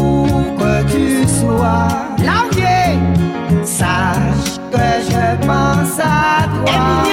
[0.00, 1.88] Où que tu sois.
[2.24, 2.52] Là où.
[3.64, 7.11] Sache que je pense à toi.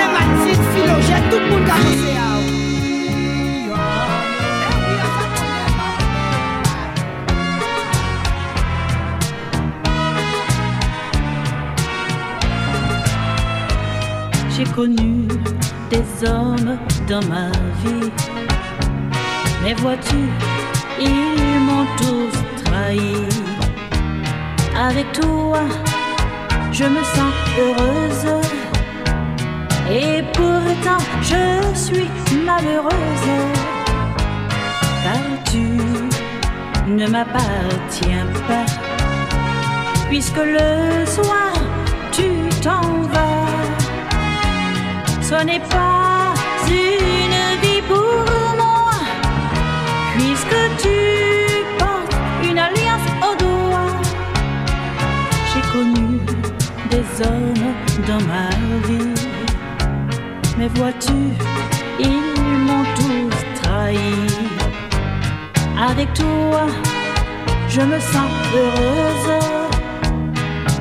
[14.80, 15.28] Connu
[15.90, 16.78] des hommes
[17.10, 17.48] dans ma
[17.82, 18.12] vie.
[19.62, 20.22] Mais vois-tu,
[21.02, 23.16] ils m'ont tous trahi.
[24.88, 25.64] Avec toi,
[26.72, 28.28] je me sens heureuse.
[30.00, 31.44] Et pourtant, je
[31.86, 32.10] suis
[32.50, 33.32] malheureuse.
[35.04, 35.66] Car tu
[37.00, 38.68] ne m'appartiens pas.
[40.10, 41.52] Puisque le soir,
[42.14, 42.30] tu
[42.64, 43.49] t'en vas.
[45.30, 46.34] Ce n'est pas
[46.68, 48.26] une vie pour
[48.58, 48.90] moi,
[50.16, 50.98] puisque tu
[51.78, 53.94] portes une alliance au doigt.
[55.50, 56.20] J'ai connu
[56.90, 57.74] des hommes
[58.08, 58.50] dans ma
[58.88, 59.14] vie,
[60.58, 61.20] mais vois-tu,
[62.00, 64.16] ils m'ont tous trahi.
[65.92, 66.66] Avec toi,
[67.68, 69.44] je me sens heureuse.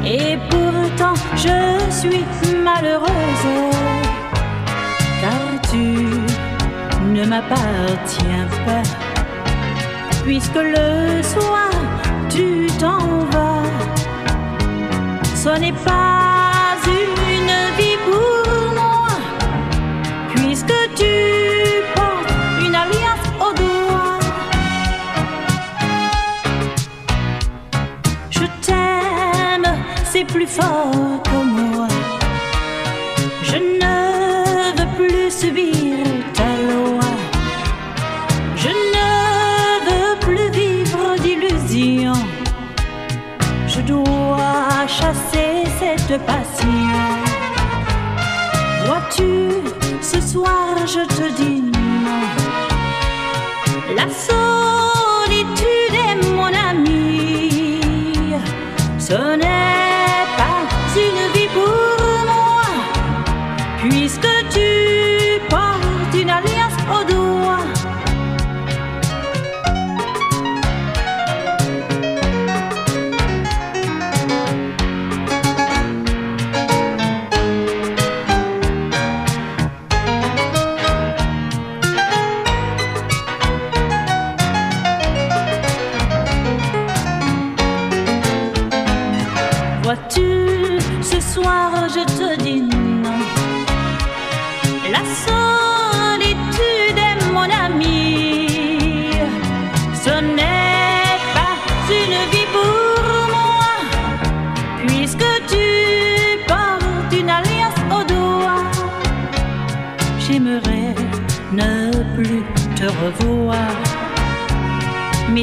[0.07, 2.25] Et pourtant je suis
[2.65, 3.69] malheureuse
[5.21, 5.85] car tu
[7.15, 8.83] ne m'appartiens pas?
[10.25, 11.71] Puisque le soir
[12.29, 13.63] tu t'en vas,
[15.35, 19.09] ce n'est pas une vie pour moi.
[20.35, 21.15] Puisque tu
[21.95, 24.19] portes une alliance au doigt,
[28.31, 29.69] je t'aime,
[30.05, 31.23] c'est plus fort
[35.41, 36.05] subir
[36.35, 37.11] ta loi.
[38.57, 39.09] Je ne
[39.87, 42.25] veux plus vivre d'illusions.
[43.69, 46.81] Je dois chasser cette passion.
[48.87, 49.33] Vois-tu,
[50.03, 52.23] ce soir je te dis non.
[53.97, 54.58] La solitude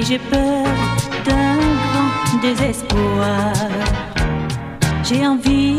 [0.07, 0.65] j'ai peur
[1.25, 3.53] d'un grand désespoir.
[5.03, 5.77] J'ai envie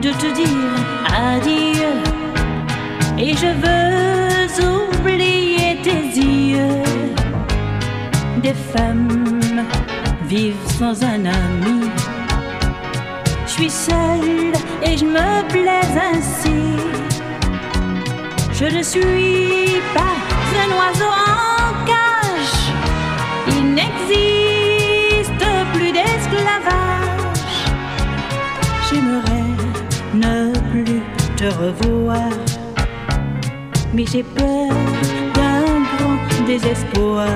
[0.00, 0.72] de te dire
[1.14, 1.92] adieu.
[3.18, 6.82] Et je veux oublier tes yeux.
[8.42, 9.40] Des femmes
[10.26, 11.90] vivent sans un ami.
[13.46, 14.52] Je suis seule
[14.82, 16.60] et je me plais ainsi.
[18.52, 20.16] Je ne suis pas
[20.62, 21.51] un oiseau en
[23.82, 27.54] n'existe plus d'esclavage.
[28.88, 29.50] J'aimerais
[30.14, 31.02] ne plus
[31.36, 32.30] te revoir.
[33.94, 34.68] Mais j'ai peur
[35.34, 37.28] d'un grand désespoir.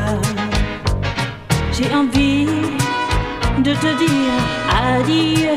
[1.73, 2.47] J'ai envie
[3.59, 4.35] de te dire
[4.95, 5.57] adieu.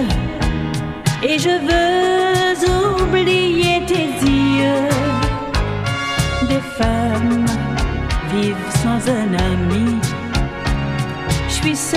[1.21, 2.59] Et je veux
[3.03, 4.89] oublier tes yeux.
[6.49, 7.45] Des femmes
[8.31, 10.08] vivent sans un ami.
[11.75, 11.95] Suis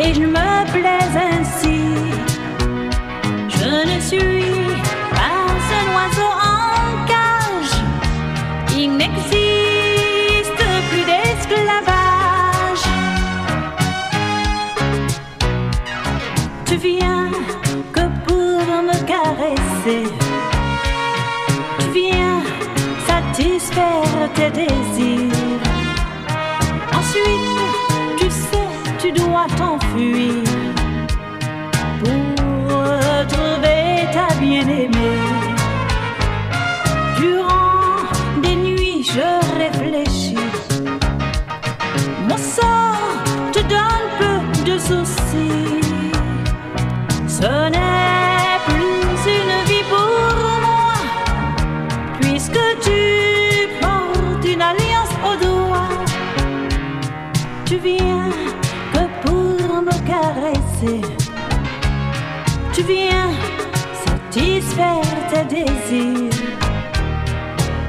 [0.00, 1.94] et je me plais ainsi.
[3.48, 4.74] Je ne suis
[5.14, 5.46] pas
[5.78, 7.74] un oiseau en cage.
[8.76, 12.86] Il n'existe plus d'esclavage.
[16.66, 17.30] Tu viens
[17.92, 20.10] que pour me caresser.
[21.78, 22.42] Tu viens
[23.06, 25.60] satisfaire tes désirs.
[26.92, 27.41] Ensuite,
[29.92, 30.51] dois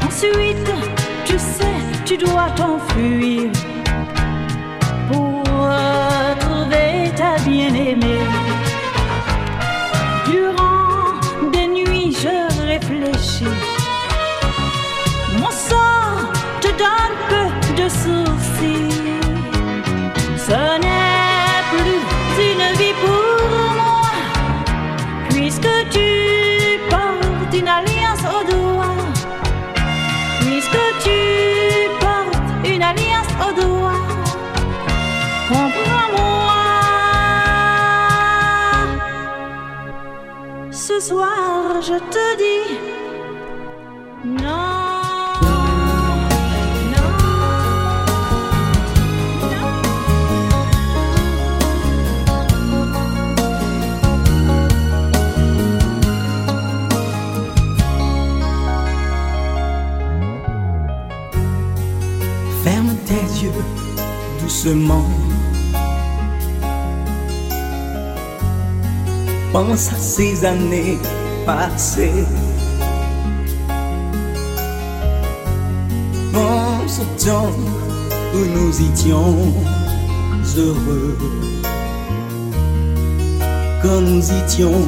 [0.05, 0.71] Ensuite,
[1.25, 3.51] tu sais, tu dois t'enfuir
[5.11, 8.32] pour retrouver ta bien-aimée.
[41.85, 42.79] Je te dis
[44.25, 45.01] non.
[62.63, 63.51] Ferme tes yeux
[64.39, 65.03] doucement.
[69.51, 70.97] Pense à ces années
[71.45, 72.25] passées.
[76.33, 77.51] Pense au temps
[78.33, 79.35] où nous étions
[80.57, 81.17] heureux.
[83.81, 84.87] Quand nous étions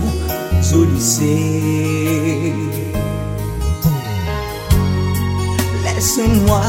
[0.74, 2.54] au lycée.
[5.84, 6.62] Laisse-moi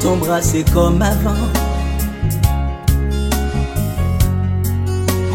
[0.00, 1.48] t'embrasser comme avant.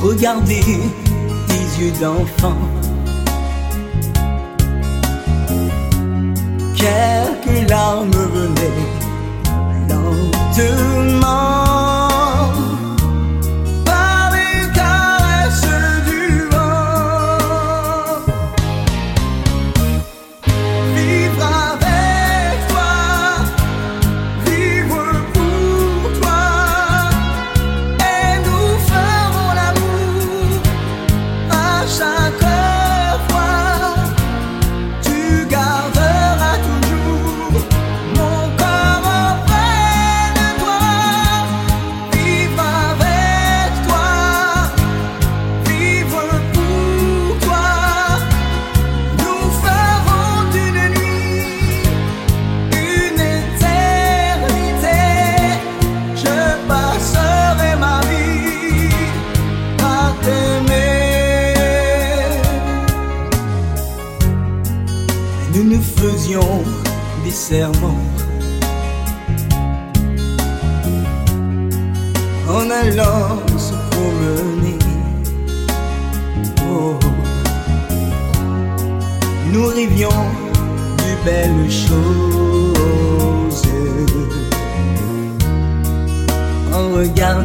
[0.01, 0.61] Regarder
[1.47, 2.57] tes yeux d'enfant.
[6.83, 8.83] Quelques larmes venaient
[9.87, 11.72] lentement.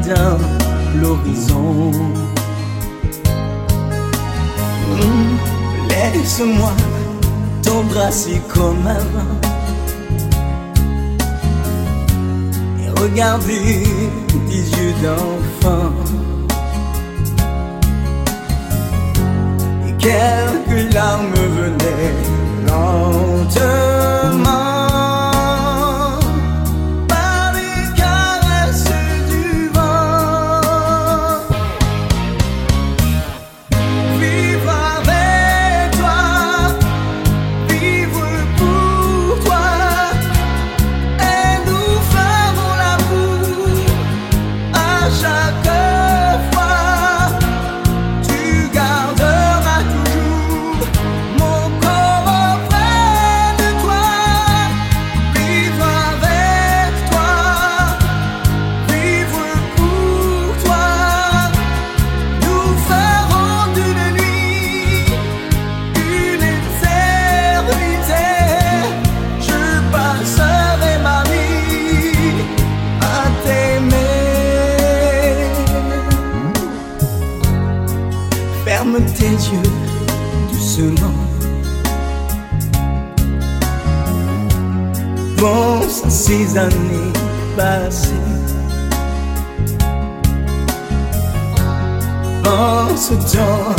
[0.09, 0.39] Regardant
[1.01, 1.93] l'horizon.
[5.89, 6.73] Laisse-moi
[7.63, 9.37] t'embrasser comme avant
[12.83, 13.85] et regarder
[14.49, 15.93] tes yeux d'enfant.
[19.87, 22.15] Et quelques larmes venaient
[22.67, 24.68] lentement.
[86.09, 87.13] Ces années
[87.57, 88.09] passées.
[92.45, 93.75] En ce temps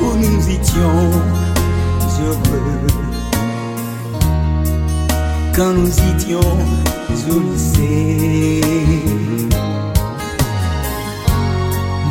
[0.00, 1.10] où nous étions
[2.20, 2.86] heureux,
[5.54, 6.56] quand nous étions
[7.30, 8.60] au lycée.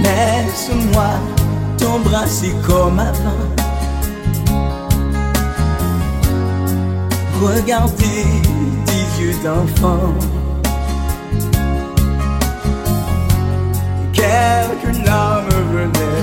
[0.02, 1.10] Laisse-moi
[1.78, 3.45] t'embrasser comme avant.
[7.41, 8.26] Regardez
[9.19, 10.13] yeux d'enfant.
[14.13, 16.14] Quelques larmes venaient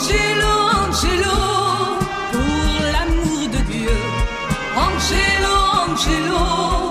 [0.00, 0.52] Angelo,
[0.86, 1.38] Angelo,
[2.30, 3.98] pour l'amour de Dieu.
[4.76, 5.54] Angelo,
[5.88, 6.87] Angelo,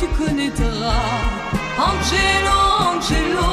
[0.00, 1.20] tu connaîtras.
[1.88, 2.58] Angelo,
[2.90, 3.49] Angelo,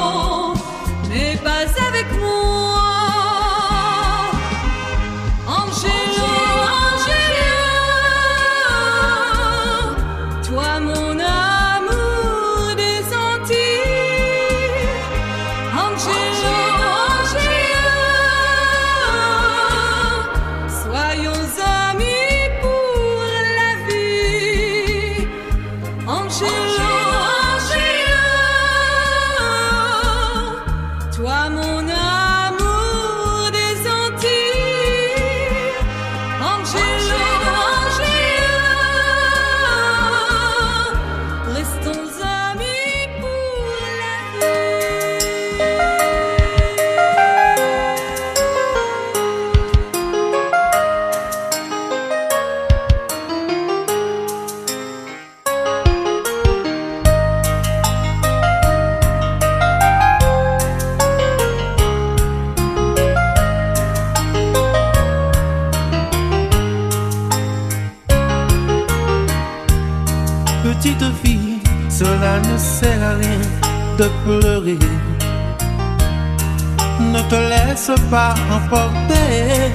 [77.88, 79.72] laisse pas emporter.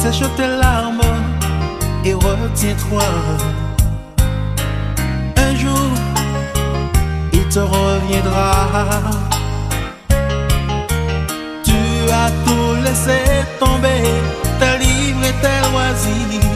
[0.00, 1.00] Sèche tes larmes
[2.04, 3.02] et retiens-toi.
[5.36, 5.90] Un jour,
[7.32, 8.50] il te reviendra.
[11.64, 11.80] Tu
[12.22, 13.20] as tout laissé
[13.58, 14.02] tomber,
[14.60, 16.50] tes livres et tes loisirs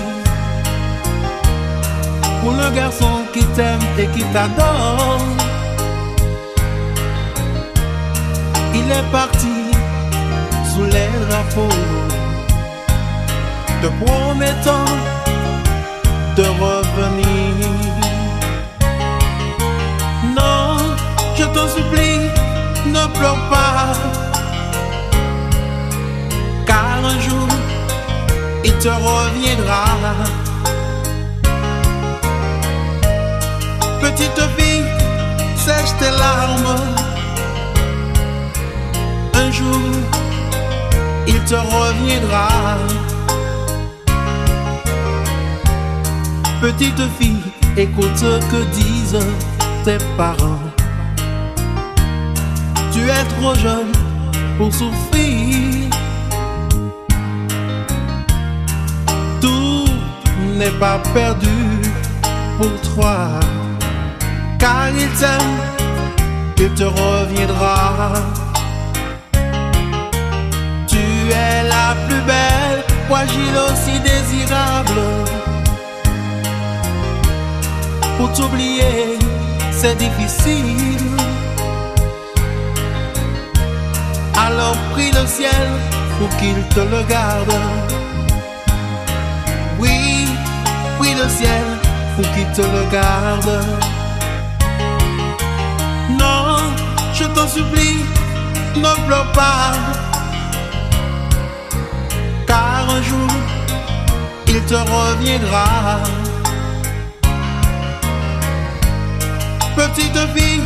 [2.41, 5.56] pour le garçon qui t'aime et qui t'adore.
[8.89, 9.73] Il est parti
[10.73, 11.77] sous les drapeaux,
[13.83, 14.93] te promettant
[16.37, 17.67] de revenir.
[20.37, 20.77] Non,
[21.35, 22.31] je t'en supplie,
[22.87, 23.93] ne pleure pas,
[26.65, 27.49] car un jour
[28.65, 29.85] il te reviendra.
[34.01, 34.85] Petite fille,
[35.57, 37.16] sèche tes larmes.
[41.27, 42.49] Il te reviendra.
[46.61, 47.43] Petite fille,
[47.77, 49.27] écoute ce que disent
[49.85, 50.61] tes parents.
[52.93, 53.93] Tu es trop jeune
[54.59, 55.91] pour souffrir.
[59.41, 59.89] Tout
[60.59, 61.59] n'est pas perdu
[62.59, 63.41] pour toi
[64.59, 65.59] car il t'aime,
[66.59, 68.13] il te reviendra.
[72.09, 75.01] Plus belle, fragile aussi désirable.
[78.19, 79.19] Pour t'oublier,
[79.71, 81.01] c'est difficile.
[84.47, 85.69] Alors prie le ciel
[86.19, 87.55] pour qu'il te le garde.
[89.79, 90.27] Oui,
[90.99, 91.65] prie le ciel
[92.15, 93.65] pour qu'il te le garde.
[96.19, 96.73] Non,
[97.13, 98.05] je t'en supplie,
[98.77, 100.06] ne pleure pas.
[102.97, 103.29] Un jour,
[104.49, 106.01] il te reviendra.
[109.77, 110.63] Petite fille,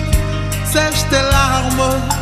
[0.64, 2.19] sèche tes larmes.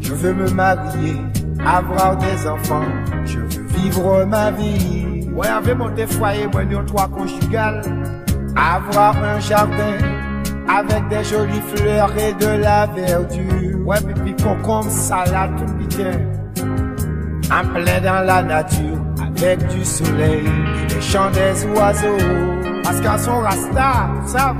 [0.00, 1.20] Je veux me marier,
[1.62, 2.86] avoir des enfants,
[3.26, 5.28] je veux vivre ma vie.
[5.34, 7.82] Ouais, avec mon des foyers, moi, nous trois conjugales.
[8.56, 9.98] Avoir un jardin,
[10.66, 13.86] avec des jolies fleurs et de la verdure.
[13.86, 16.12] Ouais, pipi, concombre, salade, tout bien.
[17.52, 22.26] En plein dans la nature, avec du soleil et les chants des oiseaux.
[22.82, 24.54] Parce qu'à son rasta, ça.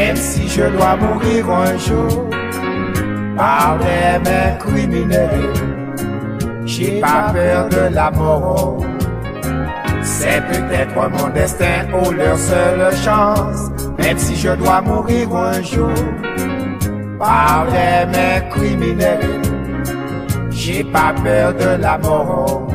[0.00, 2.24] Même si je dois mourir un jour,
[3.36, 5.52] par des mains criminelles,
[6.64, 8.82] j'ai pas peur de la mort.
[10.02, 15.92] C'est peut-être mon destin ou leur seule chance, même si je dois mourir un jour,
[17.18, 19.42] par des mains criminelles.
[20.50, 22.66] J'ai pas peur de la mort,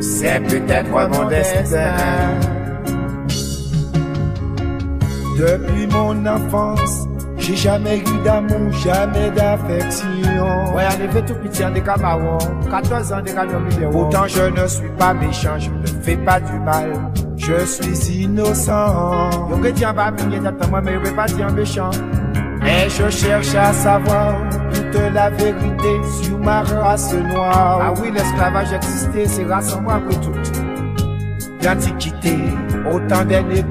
[0.00, 2.43] c'est peut-être mon destin.
[5.36, 7.08] Depuis mon enfance,
[7.38, 10.06] j'ai jamais eu d'amour, jamais d'affection.
[10.74, 12.38] Ouais, arrivé tout petit en des camarons,
[12.70, 13.32] 14 ans des
[13.90, 16.92] Pourtant, je ne suis pas méchant, je ne fais pas du mal.
[17.36, 19.30] Je suis innocent.
[19.50, 21.90] Yo que tiens pas mignon moi, mais yo pas dire méchant.
[22.62, 24.34] Mais je cherche à savoir
[24.72, 27.80] toute la vérité sur ma race noire.
[27.82, 30.32] Ah oui, l'esclavage existait, c'est race en moi que tout.
[31.62, 32.36] L'antiquité,
[32.90, 33.64] autant des négriers,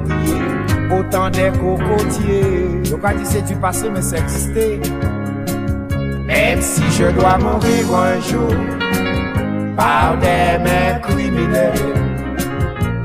[1.00, 2.82] autant des cocotiers.
[2.90, 4.80] Donc a dit c'est du passé, mais ça existait.
[6.26, 8.54] Même si je dois mourir un jour
[9.76, 11.74] par des mains criminelles,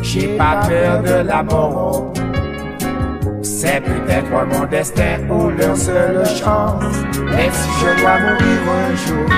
[0.03, 2.13] j'ai pas peur de la mort.
[3.43, 6.97] C'est peut-être mon destin ou leur seule chance.
[7.27, 9.29] Mais si je dois mourir un jour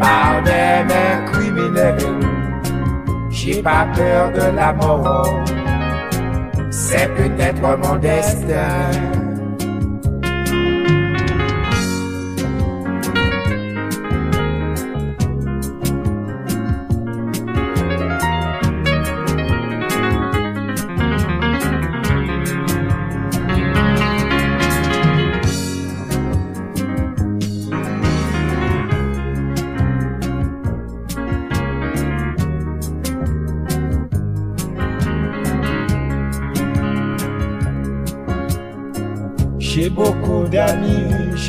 [0.00, 1.96] par des mains criminelles,
[3.30, 5.61] j'ai pas peur de la mort.
[6.92, 9.21] C'est peut-être mon destin.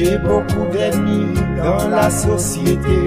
[0.03, 2.99] J'ai beaucoup d'ennemis dans la société.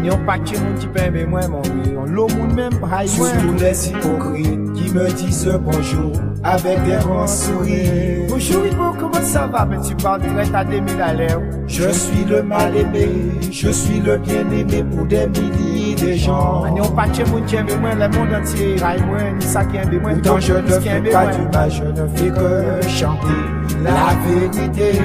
[0.00, 1.98] N'y a pas que mon petit mais moi, mon vieux.
[2.06, 6.12] L'eau, monde même, pas Surtout les hypocrites qui me disent bonjour
[6.42, 8.26] avec des grands sourires.
[8.28, 9.66] Bonjour, Ibo, comment ça va?
[9.66, 11.42] Mais tu parles direct à 2000 à l'heure.
[11.66, 13.08] Je suis le mal-aimé,
[13.50, 16.64] je suis le bien-aimé pour des milliers de gens.
[16.72, 19.76] N'y a pas que mon petit mais moi, le monde entier, raille moi, ni qui
[19.76, 20.12] aime moi.
[20.12, 25.00] Pourtant, je ne fais pas du mal, je ne fais que chanter la vérité.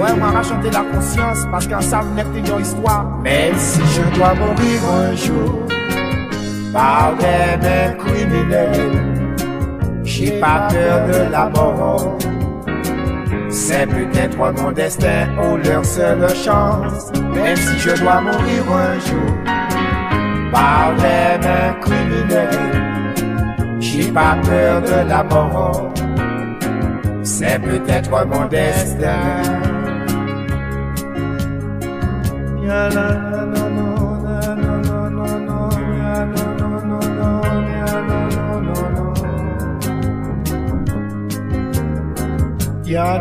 [0.00, 3.18] Ouais, on va chanter la conscience parce qu'un ça n'est une histoire.
[3.22, 5.62] Même si je dois mourir un jour
[6.72, 9.24] par des mains criminelles,
[10.04, 12.18] j'ai pas peur de la mort.
[13.50, 17.10] C'est peut-être mon destin ou leur seule chance.
[17.34, 19.34] Même si je dois mourir un jour
[20.52, 22.58] par des mains criminelles,
[23.80, 25.92] j'ai pas peur de la mort
[27.38, 29.06] c'est peut-être mon destin.
[32.66, 32.88] Ya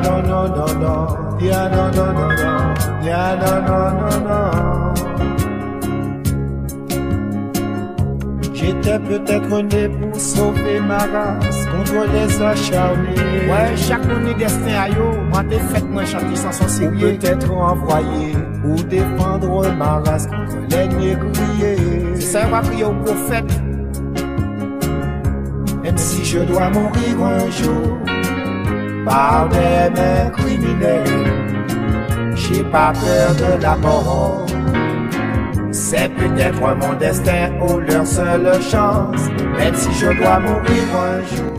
[0.02, 0.22] no
[4.20, 4.87] no.
[8.60, 13.48] J'étais peut-être né pour sauver ma race contre les acharnés.
[13.48, 17.14] Ouais, chaque monde destin à yo, moi t'es fait moi chanter sans son sérieux.
[17.14, 22.20] Ou peut-être envoyé pour défendre ma race contre les négriers.
[22.20, 23.62] Ça va prier au prophète.
[25.84, 28.00] Même si je dois mourir un jour
[29.06, 31.04] par des mains criminelles,
[32.34, 34.48] j'ai pas peur de la mort.
[35.80, 41.57] C'est peut-être mon destin ou leur seule chance, même si je dois mourir un jour.